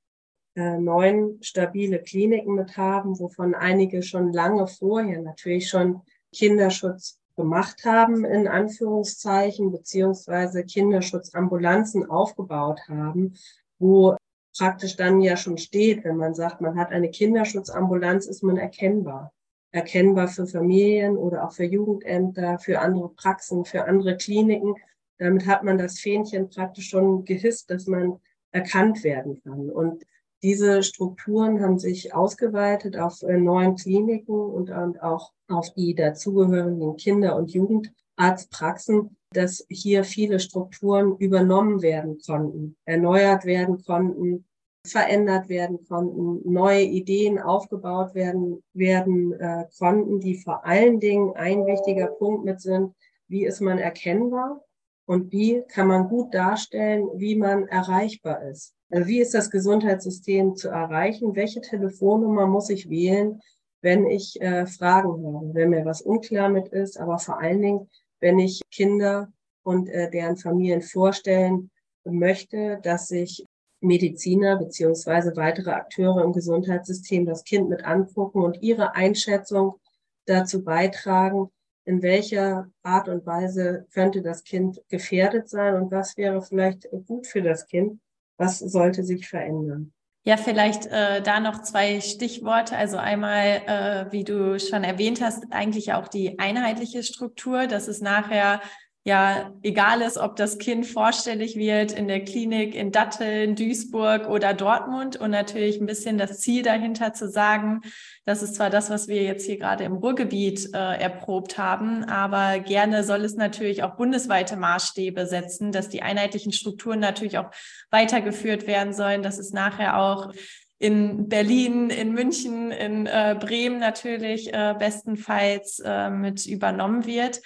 äh, 0.55 0.77
neun 0.77 1.37
stabile 1.41 2.01
Kliniken 2.01 2.55
mit 2.55 2.77
haben, 2.77 3.19
wovon 3.19 3.55
einige 3.55 4.03
schon 4.03 4.31
lange 4.31 4.67
vorher 4.67 5.21
natürlich 5.21 5.67
schon 5.67 6.01
Kinderschutz 6.33 7.20
gemacht 7.35 7.85
haben, 7.85 8.25
in 8.25 8.47
Anführungszeichen, 8.47 9.71
beziehungsweise 9.71 10.63
Kinderschutzambulanzen 10.63 12.09
aufgebaut 12.09 12.81
haben, 12.87 13.35
wo 13.79 14.15
praktisch 14.57 14.95
dann 14.95 15.21
ja 15.21 15.37
schon 15.37 15.57
steht, 15.57 16.03
wenn 16.03 16.17
man 16.17 16.33
sagt, 16.33 16.61
man 16.61 16.77
hat 16.77 16.91
eine 16.91 17.09
Kinderschutzambulanz, 17.09 18.25
ist 18.25 18.43
man 18.43 18.57
erkennbar. 18.57 19.31
Erkennbar 19.71 20.27
für 20.27 20.45
Familien 20.45 21.15
oder 21.15 21.45
auch 21.45 21.53
für 21.53 21.63
Jugendämter, 21.63 22.59
für 22.59 22.79
andere 22.79 23.09
Praxen, 23.09 23.63
für 23.63 23.85
andere 23.85 24.17
Kliniken. 24.17 24.75
Damit 25.17 25.45
hat 25.47 25.63
man 25.63 25.77
das 25.77 25.99
Fähnchen 25.99 26.49
praktisch 26.49 26.89
schon 26.89 27.23
gehisst, 27.23 27.69
dass 27.69 27.87
man 27.87 28.19
erkannt 28.51 29.03
werden 29.03 29.41
kann. 29.43 29.69
Und 29.69 30.03
diese 30.43 30.81
Strukturen 30.81 31.61
haben 31.61 31.77
sich 31.77 32.13
ausgeweitet 32.13 32.97
auf 32.97 33.21
äh, 33.21 33.37
neuen 33.37 33.75
Kliniken 33.75 34.35
und, 34.35 34.71
auch 34.71 35.31
auf 35.47 35.73
die 35.73 35.93
dazugehörigen 35.93 36.95
Kinder- 36.97 37.35
und 37.35 37.51
Jugendarztpraxen, 37.51 39.15
dass 39.33 39.65
hier 39.69 40.03
viele 40.03 40.39
Strukturen 40.39 41.15
übernommen 41.17 41.81
werden 41.81 42.17
konnten, 42.25 42.75
erneuert 42.85 43.45
werden 43.45 43.83
konnten, 43.83 44.45
verändert 44.85 45.47
werden 45.47 45.85
konnten, 45.87 46.41
neue 46.51 46.81
Ideen 46.81 47.39
aufgebaut 47.39 48.15
werden, 48.15 48.63
werden 48.73 49.33
äh, 49.33 49.65
konnten, 49.77 50.19
die 50.19 50.35
vor 50.35 50.65
allen 50.65 50.99
Dingen 50.99 51.35
ein 51.35 51.67
wichtiger 51.67 52.07
Punkt 52.07 52.45
mit 52.45 52.61
sind, 52.61 52.95
wie 53.27 53.45
ist 53.45 53.61
man 53.61 53.77
erkennbar 53.77 54.63
und 55.05 55.31
wie 55.31 55.63
kann 55.67 55.87
man 55.87 56.09
gut 56.09 56.33
darstellen, 56.33 57.07
wie 57.15 57.35
man 57.35 57.67
erreichbar 57.67 58.41
ist. 58.43 58.73
Also 58.91 59.07
wie 59.07 59.21
ist 59.21 59.33
das 59.33 59.49
Gesundheitssystem 59.49 60.55
zu 60.55 60.67
erreichen? 60.67 61.35
Welche 61.35 61.61
Telefonnummer 61.61 62.45
muss 62.45 62.69
ich 62.69 62.89
wählen, 62.89 63.41
wenn 63.81 64.05
ich 64.05 64.39
äh, 64.41 64.67
Fragen 64.67 65.25
habe, 65.25 65.53
wenn 65.53 65.69
mir 65.69 65.85
was 65.85 66.01
unklar 66.01 66.49
mit 66.49 66.67
ist, 66.67 66.99
aber 66.99 67.17
vor 67.17 67.39
allen 67.39 67.61
Dingen, 67.61 67.89
wenn 68.19 68.37
ich 68.37 68.61
Kinder 68.69 69.31
und 69.63 69.89
äh, 69.89 70.09
deren 70.09 70.35
Familien 70.35 70.81
vorstellen 70.81 71.71
möchte, 72.03 72.79
dass 72.83 73.07
sich 73.07 73.45
Mediziner 73.79 74.57
beziehungsweise 74.57 75.35
weitere 75.37 75.71
Akteure 75.71 76.23
im 76.23 76.33
Gesundheitssystem 76.33 77.25
das 77.25 77.43
Kind 77.45 77.69
mit 77.69 77.85
angucken 77.85 78.41
und 78.41 78.61
ihre 78.61 78.93
Einschätzung 78.93 79.79
dazu 80.25 80.63
beitragen, 80.63 81.49
in 81.85 82.01
welcher 82.03 82.69
Art 82.83 83.07
und 83.07 83.25
Weise 83.25 83.87
könnte 83.93 84.21
das 84.21 84.43
Kind 84.43 84.81
gefährdet 84.89 85.49
sein 85.49 85.75
und 85.75 85.91
was 85.91 86.15
wäre 86.17 86.41
vielleicht 86.41 86.87
gut 87.07 87.25
für 87.25 87.41
das 87.41 87.65
Kind 87.65 87.99
was 88.41 88.59
sollte 88.59 89.03
sich 89.03 89.29
verändern? 89.29 89.93
Ja, 90.23 90.37
vielleicht 90.37 90.85
äh, 90.87 91.21
da 91.21 91.39
noch 91.39 91.63
zwei 91.63 91.99
Stichworte. 92.01 92.77
Also 92.77 92.97
einmal, 92.97 93.61
äh, 93.65 94.11
wie 94.11 94.23
du 94.23 94.59
schon 94.59 94.83
erwähnt 94.83 95.21
hast, 95.21 95.45
eigentlich 95.51 95.93
auch 95.93 96.07
die 96.07 96.37
einheitliche 96.37 97.01
Struktur, 97.01 97.65
dass 97.67 97.87
es 97.87 98.01
nachher 98.01 98.61
ja 99.03 99.51
egal 99.63 100.01
ist, 100.01 100.17
ob 100.17 100.35
das 100.35 100.59
Kind 100.59 100.85
vorstellig 100.85 101.55
wird 101.55 101.91
in 101.91 102.07
der 102.07 102.23
Klinik 102.23 102.75
in 102.75 102.91
Datteln, 102.91 103.55
Duisburg 103.55 104.27
oder 104.29 104.53
Dortmund 104.53 105.17
und 105.17 105.31
natürlich 105.31 105.79
ein 105.81 105.87
bisschen 105.87 106.19
das 106.19 106.39
Ziel 106.39 106.61
dahinter 106.61 107.11
zu 107.13 107.27
sagen, 107.27 107.81
das 108.25 108.43
ist 108.43 108.55
zwar 108.55 108.69
das, 108.69 108.91
was 108.91 109.07
wir 109.07 109.23
jetzt 109.23 109.45
hier 109.45 109.57
gerade 109.57 109.85
im 109.85 109.93
Ruhrgebiet 109.93 110.69
äh, 110.75 111.01
erprobt 111.01 111.57
haben, 111.57 112.03
aber 112.03 112.59
gerne 112.59 113.03
soll 113.03 113.25
es 113.25 113.35
natürlich 113.35 113.81
auch 113.81 113.95
bundesweite 113.95 114.55
Maßstäbe 114.55 115.25
setzen, 115.25 115.71
dass 115.71 115.89
die 115.89 116.03
einheitlichen 116.03 116.51
Strukturen 116.51 116.99
natürlich 116.99 117.39
auch 117.39 117.49
weitergeführt 117.89 118.67
werden 118.67 118.93
sollen, 118.93 119.23
dass 119.23 119.39
es 119.39 119.51
nachher 119.51 119.97
auch 119.99 120.31
in 120.77 121.27
Berlin, 121.27 121.89
in 121.89 122.11
München, 122.13 122.71
in 122.71 123.05
äh, 123.05 123.35
Bremen 123.39 123.79
natürlich 123.79 124.53
äh, 124.53 124.75
bestenfalls 124.77 125.79
äh, 125.79 126.09
mit 126.09 126.45
übernommen 126.45 127.05
wird. 127.05 127.41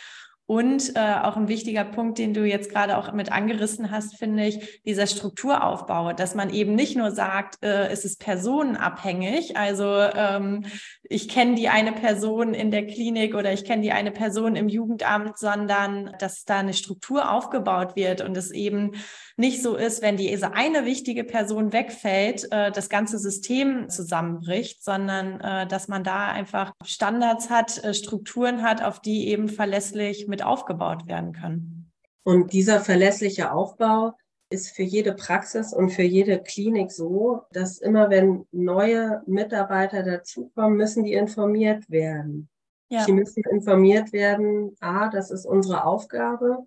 Und 0.47 0.95
äh, 0.95 1.15
auch 1.23 1.37
ein 1.37 1.47
wichtiger 1.47 1.83
Punkt, 1.83 2.19
den 2.19 2.35
du 2.35 2.45
jetzt 2.45 2.69
gerade 2.69 2.97
auch 2.97 3.11
mit 3.13 3.31
angerissen 3.31 3.89
hast, 3.89 4.17
finde 4.17 4.45
ich, 4.45 4.81
dieser 4.83 5.07
Strukturaufbau, 5.07 6.13
dass 6.13 6.35
man 6.35 6.51
eben 6.51 6.75
nicht 6.75 6.95
nur 6.95 7.09
sagt, 7.09 7.63
äh, 7.63 7.87
es 7.87 8.05
ist 8.05 8.19
personenabhängig. 8.19 9.57
Also 9.57 9.85
ähm, 9.85 10.65
ich 11.03 11.29
kenne 11.29 11.55
die 11.55 11.69
eine 11.69 11.93
Person 11.93 12.53
in 12.53 12.69
der 12.69 12.85
Klinik 12.85 13.33
oder 13.33 13.53
ich 13.53 13.65
kenne 13.65 13.81
die 13.81 13.91
eine 13.91 14.11
Person 14.11 14.55
im 14.55 14.69
Jugendamt, 14.69 15.39
sondern 15.39 16.15
dass 16.19 16.45
da 16.45 16.59
eine 16.59 16.73
Struktur 16.73 17.31
aufgebaut 17.31 17.95
wird 17.95 18.21
und 18.21 18.37
es 18.37 18.51
eben 18.51 18.91
nicht 19.37 19.61
so 19.61 19.75
ist, 19.75 20.01
wenn 20.01 20.15
diese 20.15 20.53
eine 20.53 20.85
wichtige 20.85 21.23
Person 21.23 21.73
wegfällt, 21.73 22.51
äh, 22.51 22.71
das 22.71 22.89
ganze 22.89 23.19
System 23.19 23.89
zusammenbricht, 23.89 24.83
sondern 24.83 25.41
äh, 25.41 25.67
dass 25.67 25.87
man 25.87 26.03
da 26.03 26.27
einfach 26.27 26.73
Standards 26.85 27.49
hat, 27.49 27.83
äh, 27.83 27.93
Strukturen 27.93 28.61
hat, 28.61 28.81
auf 28.81 29.01
die 29.01 29.27
eben 29.27 29.49
verlässlich 29.49 30.27
mit 30.27 30.34
aufgebaut 30.43 31.07
werden 31.07 31.33
können. 31.33 31.91
Und 32.23 32.53
dieser 32.53 32.79
verlässliche 32.79 33.51
Aufbau 33.51 34.13
ist 34.49 34.75
für 34.75 34.83
jede 34.83 35.13
Praxis 35.13 35.73
und 35.73 35.89
für 35.89 36.03
jede 36.03 36.41
Klinik 36.41 36.91
so, 36.91 37.41
dass 37.51 37.79
immer 37.79 38.09
wenn 38.09 38.47
neue 38.51 39.21
Mitarbeiter 39.25 40.03
dazukommen, 40.03 40.77
müssen 40.77 41.03
die 41.03 41.13
informiert 41.13 41.89
werden. 41.89 42.49
Ja. 42.89 43.03
Sie 43.03 43.13
müssen 43.13 43.43
informiert 43.49 44.13
werden, 44.13 44.75
a, 44.79 45.09
das 45.09 45.31
ist 45.31 45.45
unsere 45.45 45.85
Aufgabe 45.85 46.65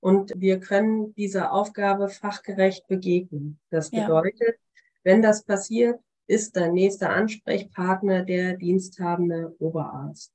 und 0.00 0.32
wir 0.36 0.58
können 0.58 1.14
dieser 1.14 1.52
Aufgabe 1.52 2.08
fachgerecht 2.08 2.88
begegnen. 2.88 3.60
Das 3.70 3.90
bedeutet, 3.90 4.40
ja. 4.40 4.82
wenn 5.04 5.22
das 5.22 5.44
passiert, 5.44 6.00
ist 6.26 6.56
dein 6.56 6.74
nächster 6.74 7.10
Ansprechpartner 7.10 8.24
der 8.24 8.54
diensthabende 8.54 9.54
Oberarzt. 9.58 10.32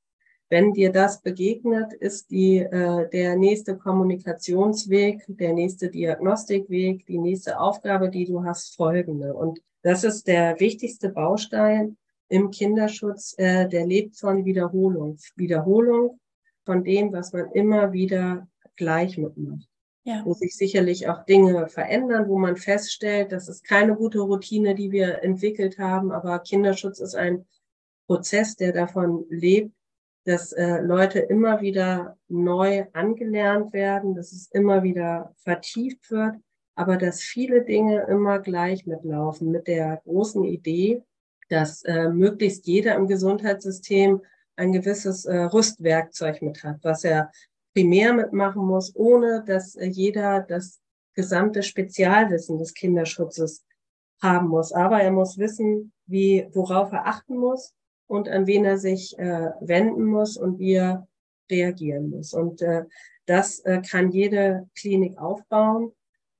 Wenn 0.49 0.73
dir 0.73 0.91
das 0.91 1.21
begegnet, 1.21 1.93
ist 1.93 2.29
die, 2.29 2.59
äh, 2.59 3.09
der 3.09 3.35
nächste 3.35 3.77
Kommunikationsweg, 3.77 5.25
der 5.27 5.53
nächste 5.53 5.89
Diagnostikweg, 5.89 7.05
die 7.07 7.17
nächste 7.17 7.59
Aufgabe, 7.59 8.09
die 8.09 8.25
du 8.25 8.43
hast, 8.43 8.75
folgende. 8.75 9.33
Und 9.33 9.59
das 9.81 10.03
ist 10.03 10.27
der 10.27 10.59
wichtigste 10.59 11.09
Baustein 11.09 11.97
im 12.27 12.51
Kinderschutz, 12.51 13.33
äh, 13.37 13.67
der 13.67 13.87
lebt 13.87 14.17
von 14.17 14.45
Wiederholung. 14.45 15.17
Wiederholung 15.35 16.19
von 16.63 16.83
dem, 16.83 17.11
was 17.11 17.33
man 17.33 17.51
immer 17.51 17.91
wieder 17.91 18.47
gleich 18.75 19.17
mitmacht. 19.17 19.67
Ja. 20.03 20.21
Wo 20.23 20.33
sich 20.33 20.55
sicherlich 20.55 21.07
auch 21.07 21.25
Dinge 21.25 21.67
verändern, 21.67 22.27
wo 22.27 22.37
man 22.37 22.57
feststellt, 22.57 23.31
das 23.31 23.49
ist 23.49 23.63
keine 23.63 23.95
gute 23.95 24.19
Routine, 24.19 24.75
die 24.75 24.91
wir 24.91 25.23
entwickelt 25.23 25.79
haben, 25.79 26.11
aber 26.11 26.37
Kinderschutz 26.39 26.99
ist 26.99 27.15
ein 27.15 27.47
Prozess, 28.05 28.55
der 28.55 28.71
davon 28.71 29.25
lebt, 29.29 29.71
dass 30.25 30.51
äh, 30.51 30.81
Leute 30.81 31.19
immer 31.19 31.61
wieder 31.61 32.17
neu 32.27 32.85
angelernt 32.93 33.73
werden, 33.73 34.15
dass 34.15 34.31
es 34.31 34.49
immer 34.51 34.81
wieder 34.83 35.33
vertieft 35.37 36.09
wird, 36.09 36.35
aber 36.75 36.97
dass 36.97 37.21
viele 37.21 37.63
Dinge 37.63 38.05
immer 38.09 38.39
gleich 38.39 38.85
mitlaufen 38.85 39.51
mit 39.51 39.67
der 39.67 40.01
großen 40.03 40.43
Idee, 40.43 41.03
dass 41.49 41.83
äh, 41.83 42.09
möglichst 42.09 42.65
jeder 42.65 42.95
im 42.95 43.07
Gesundheitssystem 43.07 44.21
ein 44.55 44.71
gewisses 44.71 45.25
äh, 45.25 45.37
Rüstwerkzeug 45.37 46.41
mit 46.41 46.63
hat, 46.63 46.79
was 46.81 47.03
er 47.03 47.31
primär 47.73 48.13
mitmachen 48.13 48.65
muss, 48.65 48.95
ohne 48.95 49.43
dass 49.45 49.75
äh, 49.75 49.85
jeder 49.85 50.41
das 50.41 50.79
gesamte 51.13 51.61
Spezialwissen 51.61 52.57
des 52.57 52.73
Kinderschutzes 52.73 53.63
haben 54.21 54.47
muss. 54.47 54.71
Aber 54.71 55.01
er 55.01 55.11
muss 55.11 55.37
wissen, 55.37 55.93
wie, 56.07 56.47
worauf 56.51 56.91
er 56.91 57.05
achten 57.05 57.37
muss 57.37 57.75
und 58.07 58.29
an 58.29 58.47
wen 58.47 58.65
er 58.65 58.77
sich 58.77 59.17
äh, 59.17 59.49
wenden 59.61 60.05
muss 60.05 60.37
und 60.37 60.59
wie 60.59 60.73
er 60.73 61.07
reagieren 61.49 62.09
muss. 62.09 62.33
Und 62.33 62.61
äh, 62.61 62.83
das 63.25 63.59
äh, 63.59 63.81
kann 63.81 64.11
jede 64.11 64.69
Klinik 64.77 65.17
aufbauen, 65.17 65.91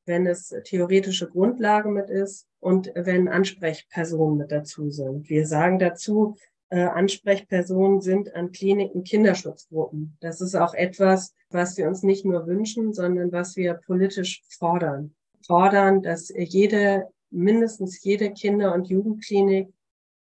wenn 0.06 0.28
es 0.28 0.54
theoretische 0.66 1.28
Grundlage 1.28 1.90
mit 1.90 2.10
ist 2.10 2.48
und 2.60 2.92
wenn 2.96 3.28
Ansprechpersonen 3.28 4.38
mit 4.38 4.52
dazu 4.52 4.90
sind. 4.90 5.30
Wir 5.30 5.48
sagen 5.48 5.80
dazu, 5.80 6.36
äh, 6.70 6.82
Ansprechpersonen 6.82 8.02
sind 8.02 8.36
an 8.36 8.52
Kliniken 8.52 9.04
Kinderschutzgruppen. 9.04 10.18
Das 10.20 10.42
ist 10.42 10.56
auch 10.56 10.74
etwas, 10.74 11.34
was 11.50 11.78
wir 11.78 11.88
uns 11.88 12.04
nicht 12.04 12.26
nur 12.26 12.48
wünschen, 12.48 12.94
sondern 12.94 13.32
was 13.32 13.56
wir 13.56 13.76
politisch 13.86 14.44
fordern. 14.60 15.16
Fordern, 15.46 16.02
dass 16.02 16.34
jede, 16.36 17.08
mindestens 17.30 18.04
jede 18.04 18.32
Kinder- 18.32 18.74
und 18.74 18.88
Jugendklinik 18.88 19.70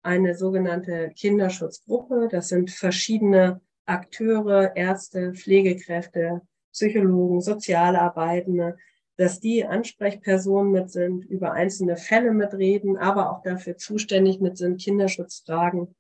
eine 0.07 0.37
sogenannte 0.37 1.11
Kinderschutzgruppe, 1.17 2.29
das 2.31 2.49
sind 2.49 2.71
verschiedene 2.71 3.61
Akteure, 3.85 4.77
Ärzte, 4.77 5.35
Pflegekräfte, 5.35 6.43
Psychologen, 6.73 7.41
Sozialarbeitende, 7.41 8.77
dass 9.17 9.41
die 9.41 9.65
Ansprechpersonen 9.65 10.73
mit 10.73 10.91
sind, 10.91 11.25
über 11.25 11.53
einzelne 11.53 11.97
Fälle 11.97 12.33
mitreden, 12.33 12.97
aber 12.97 13.31
auch 13.31 13.43
dafür 13.43 13.77
zuständig 13.77 14.41
mit 14.41 14.57
sind, 14.57 14.81
Kinderschutzfragen 14.81 15.95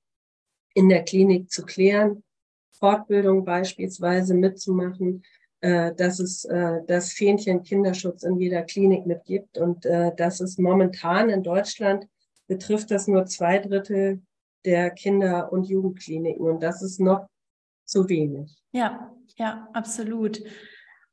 in 0.74 0.88
der 0.88 1.02
Klinik 1.02 1.50
zu 1.50 1.64
klären, 1.64 2.22
Fortbildung 2.78 3.44
beispielsweise 3.44 4.34
mitzumachen, 4.34 5.24
äh, 5.60 5.94
dass 5.94 6.20
es 6.20 6.44
äh, 6.44 6.80
das 6.86 7.12
Fähnchen 7.12 7.62
Kinderschutz 7.62 8.22
in 8.22 8.36
jeder 8.36 8.62
Klinik 8.62 9.06
mitgibt 9.06 9.56
und 9.56 9.86
äh, 9.86 10.14
dass 10.14 10.40
es 10.40 10.58
momentan 10.58 11.30
in 11.30 11.42
Deutschland 11.42 12.06
betrifft 12.46 12.90
das 12.90 13.08
nur 13.08 13.26
zwei 13.26 13.58
Drittel 13.58 14.22
der 14.64 14.90
Kinder- 14.90 15.52
und 15.52 15.68
Jugendkliniken 15.68 16.46
und 16.48 16.62
das 16.62 16.82
ist 16.82 17.00
noch 17.00 17.28
zu 17.84 18.08
wenig. 18.08 18.56
Ja, 18.72 19.12
ja, 19.36 19.68
absolut. 19.72 20.42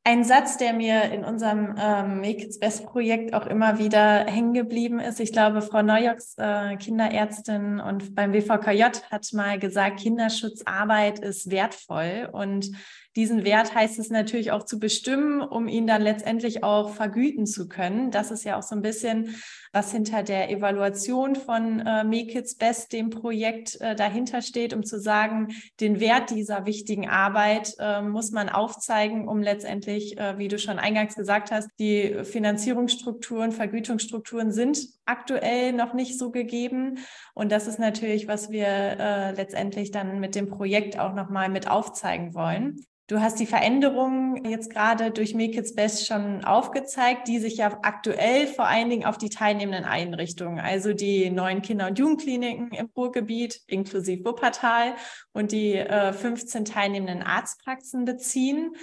Ein 0.06 0.22
Satz, 0.22 0.58
der 0.58 0.74
mir 0.74 1.04
in 1.12 1.24
unserem 1.24 1.76
ähm, 1.78 2.20
Make 2.20 2.44
It's 2.44 2.58
Best 2.58 2.84
Projekt 2.84 3.32
auch 3.32 3.46
immer 3.46 3.78
wieder 3.78 4.26
hängen 4.26 4.52
geblieben 4.52 5.00
ist. 5.00 5.18
Ich 5.18 5.32
glaube, 5.32 5.62
Frau 5.62 5.80
Neujoks, 5.80 6.34
äh, 6.36 6.76
Kinderärztin 6.76 7.80
und 7.80 8.14
beim 8.14 8.34
WVKJ 8.34 8.82
hat 9.10 9.32
mal 9.32 9.58
gesagt, 9.58 10.00
Kinderschutzarbeit 10.00 11.20
ist 11.20 11.50
wertvoll 11.50 12.28
und 12.30 12.70
diesen 13.16 13.44
Wert 13.44 13.74
heißt 13.74 13.98
es 13.98 14.10
natürlich 14.10 14.50
auch 14.50 14.64
zu 14.64 14.78
bestimmen, 14.78 15.40
um 15.40 15.68
ihn 15.68 15.86
dann 15.86 16.02
letztendlich 16.02 16.64
auch 16.64 16.90
vergüten 16.90 17.46
zu 17.46 17.68
können. 17.68 18.10
Das 18.10 18.30
ist 18.30 18.44
ja 18.44 18.58
auch 18.58 18.62
so 18.62 18.74
ein 18.74 18.82
bisschen, 18.82 19.36
was 19.72 19.92
hinter 19.92 20.22
der 20.22 20.50
Evaluation 20.50 21.36
von 21.36 21.80
äh, 21.80 22.04
Make 22.04 22.38
It's 22.38 22.56
Best, 22.56 22.92
dem 22.92 23.10
Projekt 23.10 23.80
äh, 23.80 23.94
dahinter 23.94 24.42
steht, 24.42 24.74
um 24.74 24.84
zu 24.84 25.00
sagen, 25.00 25.48
den 25.80 26.00
Wert 26.00 26.30
dieser 26.30 26.66
wichtigen 26.66 27.08
Arbeit 27.08 27.74
äh, 27.78 28.02
muss 28.02 28.32
man 28.32 28.48
aufzeigen, 28.48 29.28
um 29.28 29.42
letztendlich, 29.42 30.18
äh, 30.18 30.38
wie 30.38 30.48
du 30.48 30.58
schon 30.58 30.78
eingangs 30.78 31.14
gesagt 31.14 31.52
hast, 31.52 31.68
die 31.78 32.24
Finanzierungsstrukturen, 32.24 33.52
Vergütungsstrukturen 33.52 34.50
sind 34.50 34.78
aktuell 35.06 35.72
noch 35.72 35.94
nicht 35.94 36.18
so 36.18 36.30
gegeben. 36.30 36.98
Und 37.34 37.52
das 37.52 37.66
ist 37.66 37.78
natürlich, 37.78 38.28
was 38.28 38.50
wir 38.50 38.66
äh, 38.66 39.32
letztendlich 39.32 39.90
dann 39.90 40.20
mit 40.20 40.34
dem 40.34 40.48
Projekt 40.48 40.98
auch 40.98 41.14
nochmal 41.14 41.48
mit 41.48 41.68
aufzeigen 41.68 42.34
wollen. 42.34 42.84
Du 43.06 43.20
hast 43.20 43.38
die 43.38 43.44
Veränderungen 43.44 44.46
jetzt 44.46 44.70
gerade 44.70 45.10
durch 45.10 45.34
Make 45.34 45.58
It's 45.58 45.74
Best 45.74 46.06
schon 46.06 46.42
aufgezeigt, 46.42 47.28
die 47.28 47.38
sich 47.38 47.58
ja 47.58 47.78
aktuell 47.82 48.46
vor 48.46 48.64
allen 48.64 48.88
Dingen 48.88 49.04
auf 49.04 49.18
die 49.18 49.28
teilnehmenden 49.28 49.84
Einrichtungen, 49.84 50.58
also 50.58 50.94
die 50.94 51.28
neuen 51.28 51.60
Kinder- 51.60 51.86
und 51.86 51.98
Jugendkliniken 51.98 52.70
im 52.72 52.88
Ruhrgebiet 52.96 53.60
inklusive 53.66 54.24
Wuppertal 54.24 54.94
und 55.34 55.52
die 55.52 55.74
äh, 55.74 56.14
15 56.14 56.64
teilnehmenden 56.64 57.22
Arztpraxen 57.22 58.06
beziehen. 58.06 58.74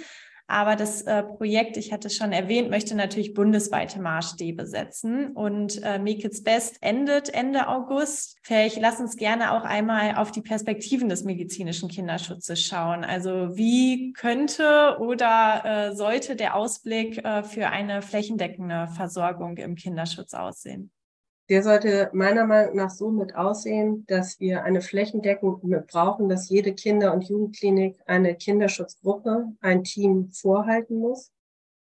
Aber 0.46 0.76
das 0.76 1.02
äh, 1.02 1.22
Projekt, 1.22 1.76
ich 1.76 1.92
hatte 1.92 2.08
es 2.08 2.16
schon 2.16 2.32
erwähnt, 2.32 2.70
möchte 2.70 2.94
natürlich 2.94 3.34
bundesweite 3.34 4.00
Maßstäbe 4.00 4.66
setzen. 4.66 5.32
Und 5.32 5.82
äh, 5.82 5.98
Make 5.98 6.26
It's 6.26 6.42
Best 6.42 6.76
endet 6.80 7.28
Ende 7.28 7.68
August. 7.68 8.38
Vielleicht 8.42 8.80
lass 8.80 9.00
uns 9.00 9.16
gerne 9.16 9.52
auch 9.52 9.64
einmal 9.64 10.16
auf 10.16 10.32
die 10.32 10.42
Perspektiven 10.42 11.08
des 11.08 11.24
medizinischen 11.24 11.88
Kinderschutzes 11.88 12.62
schauen. 12.62 13.04
Also 13.04 13.56
wie 13.56 14.12
könnte 14.12 14.96
oder 15.00 15.62
äh, 15.64 15.96
sollte 15.96 16.36
der 16.36 16.56
Ausblick 16.56 17.24
äh, 17.24 17.42
für 17.42 17.68
eine 17.68 18.02
flächendeckende 18.02 18.88
Versorgung 18.94 19.56
im 19.56 19.74
Kinderschutz 19.74 20.34
aussehen? 20.34 20.90
Der 21.48 21.62
sollte 21.62 22.08
meiner 22.12 22.46
Meinung 22.46 22.76
nach 22.76 22.90
so 22.90 23.10
mit 23.10 23.34
aussehen, 23.34 24.04
dass 24.06 24.38
wir 24.38 24.62
eine 24.62 24.80
flächendeckend 24.80 25.60
brauchen, 25.88 26.28
dass 26.28 26.48
jede 26.48 26.72
Kinder- 26.72 27.12
und 27.12 27.24
Jugendklinik 27.28 27.98
eine 28.06 28.36
Kinderschutzgruppe, 28.36 29.52
ein 29.60 29.84
Team 29.84 30.30
vorhalten 30.30 30.98
muss. 30.98 31.32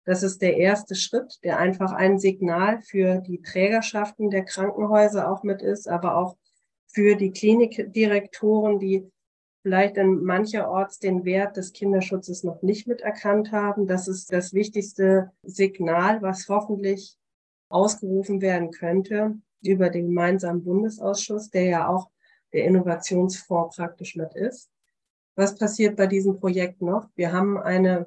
Das 0.05 0.23
ist 0.23 0.41
der 0.41 0.57
erste 0.57 0.95
Schritt, 0.95 1.39
der 1.43 1.59
einfach 1.59 1.93
ein 1.93 2.19
Signal 2.19 2.81
für 2.81 3.19
die 3.19 3.41
Trägerschaften 3.41 4.29
der 4.29 4.43
Krankenhäuser 4.43 5.31
auch 5.31 5.43
mit 5.43 5.61
ist, 5.61 5.87
aber 5.87 6.17
auch 6.17 6.35
für 6.87 7.15
die 7.15 7.31
Klinikdirektoren, 7.31 8.79
die 8.79 9.09
vielleicht 9.61 9.95
in 9.97 10.23
mancherorts 10.23 10.99
den 10.99 11.23
Wert 11.23 11.55
des 11.55 11.71
Kinderschutzes 11.71 12.43
noch 12.43 12.61
nicht 12.63 12.85
miterkannt 12.85 13.51
haben. 13.51 13.87
Das 13.87 14.09
ist 14.09 14.31
das 14.33 14.53
wichtigste 14.53 15.31
Signal, 15.41 16.21
was 16.21 16.49
hoffentlich 16.49 17.17
ausgerufen 17.73 18.41
werden 18.41 18.71
könnte 18.71 19.35
über 19.61 19.89
den 19.89 20.07
gemeinsamen 20.07 20.63
Bundesausschuss, 20.63 21.49
der 21.49 21.65
ja 21.65 21.87
auch 21.87 22.09
der 22.53 22.65
Innovationsfonds 22.65 23.77
praktisch 23.77 24.15
mit 24.15 24.33
ist. 24.35 24.69
Was 25.35 25.55
passiert 25.55 25.95
bei 25.95 26.07
diesem 26.07 26.39
Projekt 26.39 26.81
noch? 26.81 27.09
Wir 27.15 27.31
haben 27.31 27.57
eine 27.57 28.05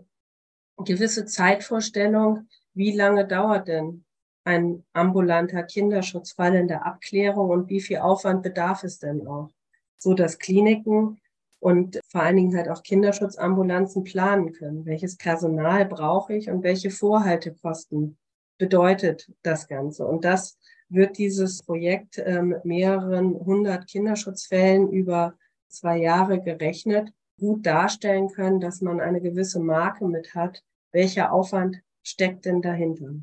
gewisse 0.77 1.25
Zeitvorstellung, 1.25 2.49
wie 2.75 2.93
lange 2.93 3.27
dauert 3.27 3.69
denn 3.69 4.05
ein 4.45 4.85
ambulanter 4.93 5.65
Kinderschutzfall 5.65 6.55
in 6.55 6.69
der 6.69 6.87
Abklärung 6.87 7.51
und 7.51 7.69
wie 7.69 7.81
viel 7.81 7.99
Aufwand 7.99 8.45
bedarf 8.45 8.85
es 8.85 9.01
denn 9.01 9.27
auch, 9.27 9.51
so 9.97 10.15
dass 10.15 10.39
Kliniken 10.39 11.21
und 11.59 11.99
vor 12.09 12.23
allen 12.23 12.37
Dingen 12.37 12.57
halt 12.57 12.69
auch 12.69 12.85
Kinderschutzambulanzen 12.85 14.05
planen 14.05 14.53
können. 14.53 14.87
Welches 14.87 15.17
Personal 15.17 15.85
brauche 15.87 16.35
ich 16.35 16.49
und 16.49 16.63
welche 16.63 16.91
Vorhaltekosten 16.91 18.17
bedeutet 18.59 19.31
das 19.43 19.69
Ganze? 19.69 20.07
Und 20.07 20.25
das 20.25 20.59
wird 20.89 21.19
dieses 21.19 21.63
Projekt 21.63 22.19
äh, 22.19 22.43
mit 22.43 22.65
mehreren 22.65 23.35
hundert 23.35 23.89
Kinderschutzfällen 23.89 24.91
über 24.91 25.35
zwei 25.69 25.99
Jahre 25.99 26.41
gerechnet 26.41 27.13
gut 27.39 27.67
darstellen 27.67 28.29
können, 28.29 28.61
dass 28.61 28.81
man 28.81 29.01
eine 29.01 29.21
gewisse 29.21 29.61
Marke 29.61 30.07
mit 30.07 30.35
hat. 30.35 30.63
Welcher 30.93 31.33
Aufwand 31.33 31.83
steckt 32.03 32.47
denn 32.47 32.63
dahinter? 32.63 33.15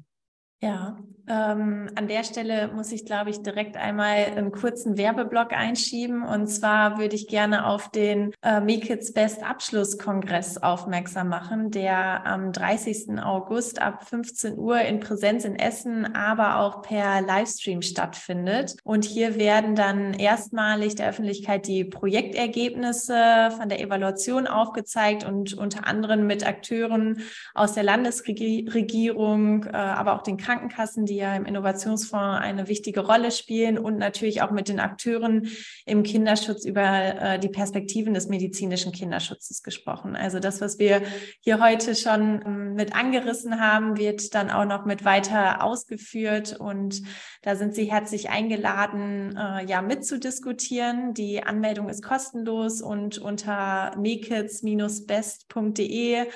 Ja, 0.62 1.02
ähm, 1.28 1.90
an 1.96 2.08
der 2.08 2.24
Stelle 2.24 2.70
muss 2.74 2.92
ich, 2.92 3.06
glaube 3.06 3.30
ich, 3.30 3.44
direkt 3.44 3.78
einmal 3.78 4.26
einen 4.26 4.52
kurzen 4.52 4.98
Werbeblock 4.98 5.54
einschieben. 5.54 6.24
Und 6.24 6.48
zwar 6.48 6.98
würde 6.98 7.16
ich 7.16 7.28
gerne 7.28 7.68
auf 7.68 7.92
den 7.92 8.34
äh, 8.42 8.60
MeKids 8.60 9.14
Best 9.14 9.44
Abschlusskongress 9.44 10.58
aufmerksam 10.58 11.30
machen, 11.30 11.70
der 11.70 12.26
am 12.26 12.52
30. 12.52 13.22
August 13.22 13.82
ab 13.82 14.08
15 14.08 14.58
Uhr 14.58 14.80
in 14.82 15.00
Präsenz 15.00 15.46
in 15.46 15.56
Essen, 15.56 16.16
aber 16.16 16.60
auch 16.60 16.82
per 16.82 17.22
Livestream 17.22 17.82
stattfindet. 17.82 18.78
Und 18.84 19.06
hier 19.06 19.36
werden 19.36 19.76
dann 19.76 20.14
erstmalig 20.14 20.96
der 20.96 21.10
Öffentlichkeit 21.10 21.68
die 21.68 21.86
Projektergebnisse 21.86 23.52
von 23.58 23.70
der 23.70 23.80
Evaluation 23.80 24.48
aufgezeigt 24.48 25.24
und 25.24 25.54
unter 25.54 25.88
anderem 25.88 26.26
mit 26.26 26.46
Akteuren 26.48 27.22
aus 27.54 27.74
der 27.74 27.84
Landesregierung, 27.84 29.66
äh, 29.66 29.76
aber 29.76 30.16
auch 30.16 30.24
den 30.24 30.38
Kranken 30.38 30.64
Krankenkassen, 30.64 31.06
die 31.06 31.13
ja 31.16 31.36
im 31.36 31.46
Innovationsfonds 31.46 32.42
eine 32.42 32.68
wichtige 32.68 33.02
Rolle 33.02 33.32
spielen 33.32 33.78
und 33.78 33.98
natürlich 33.98 34.42
auch 34.42 34.52
mit 34.52 34.70
den 34.70 34.80
Akteuren 34.80 35.48
im 35.86 36.04
Kinderschutz 36.04 36.66
über 36.66 36.82
äh, 36.82 37.40
die 37.40 37.50
Perspektiven 37.50 38.14
des 38.14 38.28
medizinischen 38.28 38.92
Kinderschutzes 38.92 39.64
gesprochen. 39.64 40.16
Also 40.16 40.40
das, 40.40 40.62
was 40.62 40.80
wir 40.80 41.02
hier 41.40 41.64
heute 41.64 41.96
schon 41.96 42.42
ähm, 42.46 42.74
mit 42.76 42.96
angerissen 42.96 43.60
haben, 43.60 43.98
wird 43.98 44.36
dann 44.36 44.52
auch 44.52 44.66
noch 44.66 44.86
mit 44.86 45.06
weiter 45.06 45.64
ausgeführt 45.64 46.60
und 46.60 47.02
da 47.42 47.56
sind 47.56 47.74
Sie 47.76 47.92
herzlich 47.92 48.30
eingeladen, 48.30 49.38
äh, 49.38 49.66
ja 49.66 49.82
mitzudiskutieren. 49.82 51.14
Die 51.14 51.44
Anmeldung 51.44 51.90
ist 51.90 52.04
kostenlos 52.04 52.82
und 52.82 53.18
unter 53.18 53.94
mekids-best.de 53.98 56.28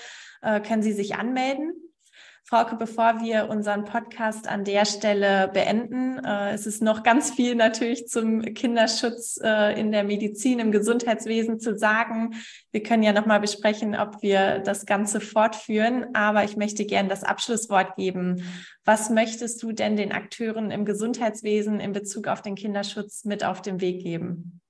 äh, 0.41 0.61
können 0.61 0.83
Sie 0.83 0.93
sich 0.93 1.15
anmelden. 1.15 1.73
Frauke, 2.49 2.77
bevor 2.77 3.19
wir 3.19 3.49
unseren 3.49 3.83
Podcast 3.83 4.47
an 4.47 4.63
der 4.63 4.85
Stelle 4.85 5.49
beenden, 5.53 6.17
äh, 6.23 6.53
es 6.53 6.65
ist 6.65 6.81
noch 6.81 7.03
ganz 7.03 7.31
viel 7.31 7.55
natürlich 7.55 8.07
zum 8.07 8.41
Kinderschutz 8.41 9.37
äh, 9.43 9.77
in 9.77 9.91
der 9.91 10.05
Medizin, 10.05 10.59
im 10.59 10.71
Gesundheitswesen 10.71 11.59
zu 11.59 11.77
sagen. 11.77 12.35
Wir 12.71 12.83
können 12.83 13.03
ja 13.03 13.11
nochmal 13.11 13.41
besprechen, 13.41 13.97
ob 13.97 14.21
wir 14.21 14.59
das 14.59 14.85
Ganze 14.85 15.19
fortführen, 15.19 16.05
aber 16.13 16.45
ich 16.45 16.55
möchte 16.55 16.85
gerne 16.85 17.09
das 17.09 17.25
Abschlusswort 17.25 17.97
geben. 17.97 18.41
Was 18.85 19.09
möchtest 19.09 19.61
du 19.61 19.73
denn 19.73 19.97
den 19.97 20.13
Akteuren 20.13 20.71
im 20.71 20.85
Gesundheitswesen 20.85 21.81
in 21.81 21.91
Bezug 21.91 22.29
auf 22.29 22.41
den 22.41 22.55
Kinderschutz 22.55 23.25
mit 23.25 23.43
auf 23.43 23.61
den 23.61 23.81
Weg 23.81 24.01
geben? 24.03 24.61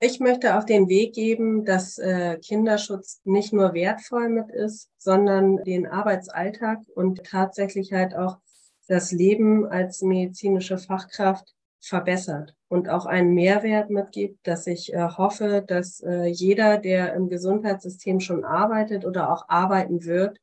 Ich 0.00 0.20
möchte 0.20 0.56
auf 0.56 0.64
den 0.64 0.88
Weg 0.88 1.14
geben, 1.14 1.64
dass 1.64 1.98
äh, 1.98 2.38
Kinderschutz 2.38 3.20
nicht 3.24 3.52
nur 3.52 3.74
wertvoll 3.74 4.28
mit 4.28 4.48
ist, 4.50 4.90
sondern 4.96 5.64
den 5.64 5.88
Arbeitsalltag 5.88 6.82
und 6.94 7.24
tatsächlich 7.24 7.92
halt 7.92 8.14
auch 8.14 8.38
das 8.86 9.10
Leben 9.10 9.66
als 9.66 10.00
medizinische 10.02 10.78
Fachkraft 10.78 11.52
verbessert 11.80 12.54
und 12.68 12.88
auch 12.88 13.06
einen 13.06 13.34
Mehrwert 13.34 13.90
mitgibt, 13.90 14.38
dass 14.46 14.68
ich 14.68 14.92
äh, 14.92 15.08
hoffe, 15.16 15.64
dass 15.66 16.00
äh, 16.00 16.26
jeder, 16.26 16.78
der 16.78 17.14
im 17.14 17.28
Gesundheitssystem 17.28 18.20
schon 18.20 18.44
arbeitet 18.44 19.04
oder 19.04 19.32
auch 19.32 19.48
arbeiten 19.48 20.04
wird, 20.04 20.38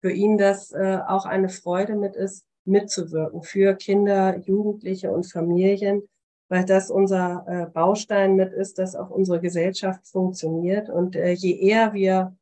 für 0.00 0.10
ihn 0.10 0.38
das 0.38 0.72
auch 0.72 1.26
eine 1.26 1.50
Freude 1.50 1.94
mit 1.94 2.16
ist, 2.16 2.46
mitzuwirken 2.64 3.42
für 3.42 3.74
Kinder, 3.74 4.38
Jugendliche 4.38 5.10
und 5.10 5.30
Familien, 5.30 6.08
weil 6.50 6.64
das 6.64 6.90
unser 6.90 7.44
äh, 7.46 7.66
Baustein 7.70 8.34
mit 8.34 8.52
ist, 8.52 8.78
dass 8.78 8.96
auch 8.96 9.08
unsere 9.08 9.40
Gesellschaft 9.40 10.06
funktioniert. 10.08 10.90
Und 10.90 11.14
äh, 11.14 11.30
je 11.30 11.56
eher 11.56 11.94
wir 11.94 12.36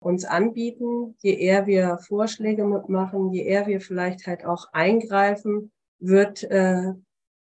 uns 0.00 0.24
anbieten, 0.24 1.14
je 1.22 1.34
eher 1.34 1.66
wir 1.66 1.98
Vorschläge 1.98 2.64
mitmachen, 2.64 3.32
je 3.32 3.44
eher 3.44 3.66
wir 3.66 3.80
vielleicht 3.80 4.26
halt 4.26 4.44
auch 4.44 4.66
eingreifen, 4.72 5.70
wird 6.00 6.42
äh, 6.42 6.92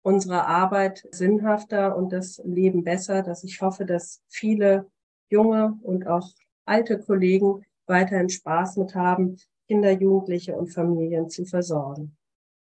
unsere 0.03 0.47
Arbeit 0.47 1.05
sinnhafter 1.11 1.97
und 1.97 2.13
das 2.13 2.41
Leben 2.45 2.85
besser, 2.85 3.23
dass 3.23 3.43
ich 3.43 3.61
hoffe, 3.61 3.85
dass 3.85 4.23
viele 4.29 4.87
junge 5.29 5.77
und 5.83 6.07
auch 6.07 6.31
alte 6.67 7.01
Kollegen 7.01 7.65
weiterhin 7.87 8.29
Spaß 8.29 8.77
mit 8.77 8.95
haben, 8.95 9.39
Kinder, 9.67 9.91
Jugendliche 9.91 10.55
und 10.55 10.69
Familien 10.69 11.29
zu 11.29 11.45
versorgen. 11.45 12.17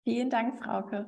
Vielen 0.04 0.28
Dank, 0.28 0.62
Frauke. 0.62 1.06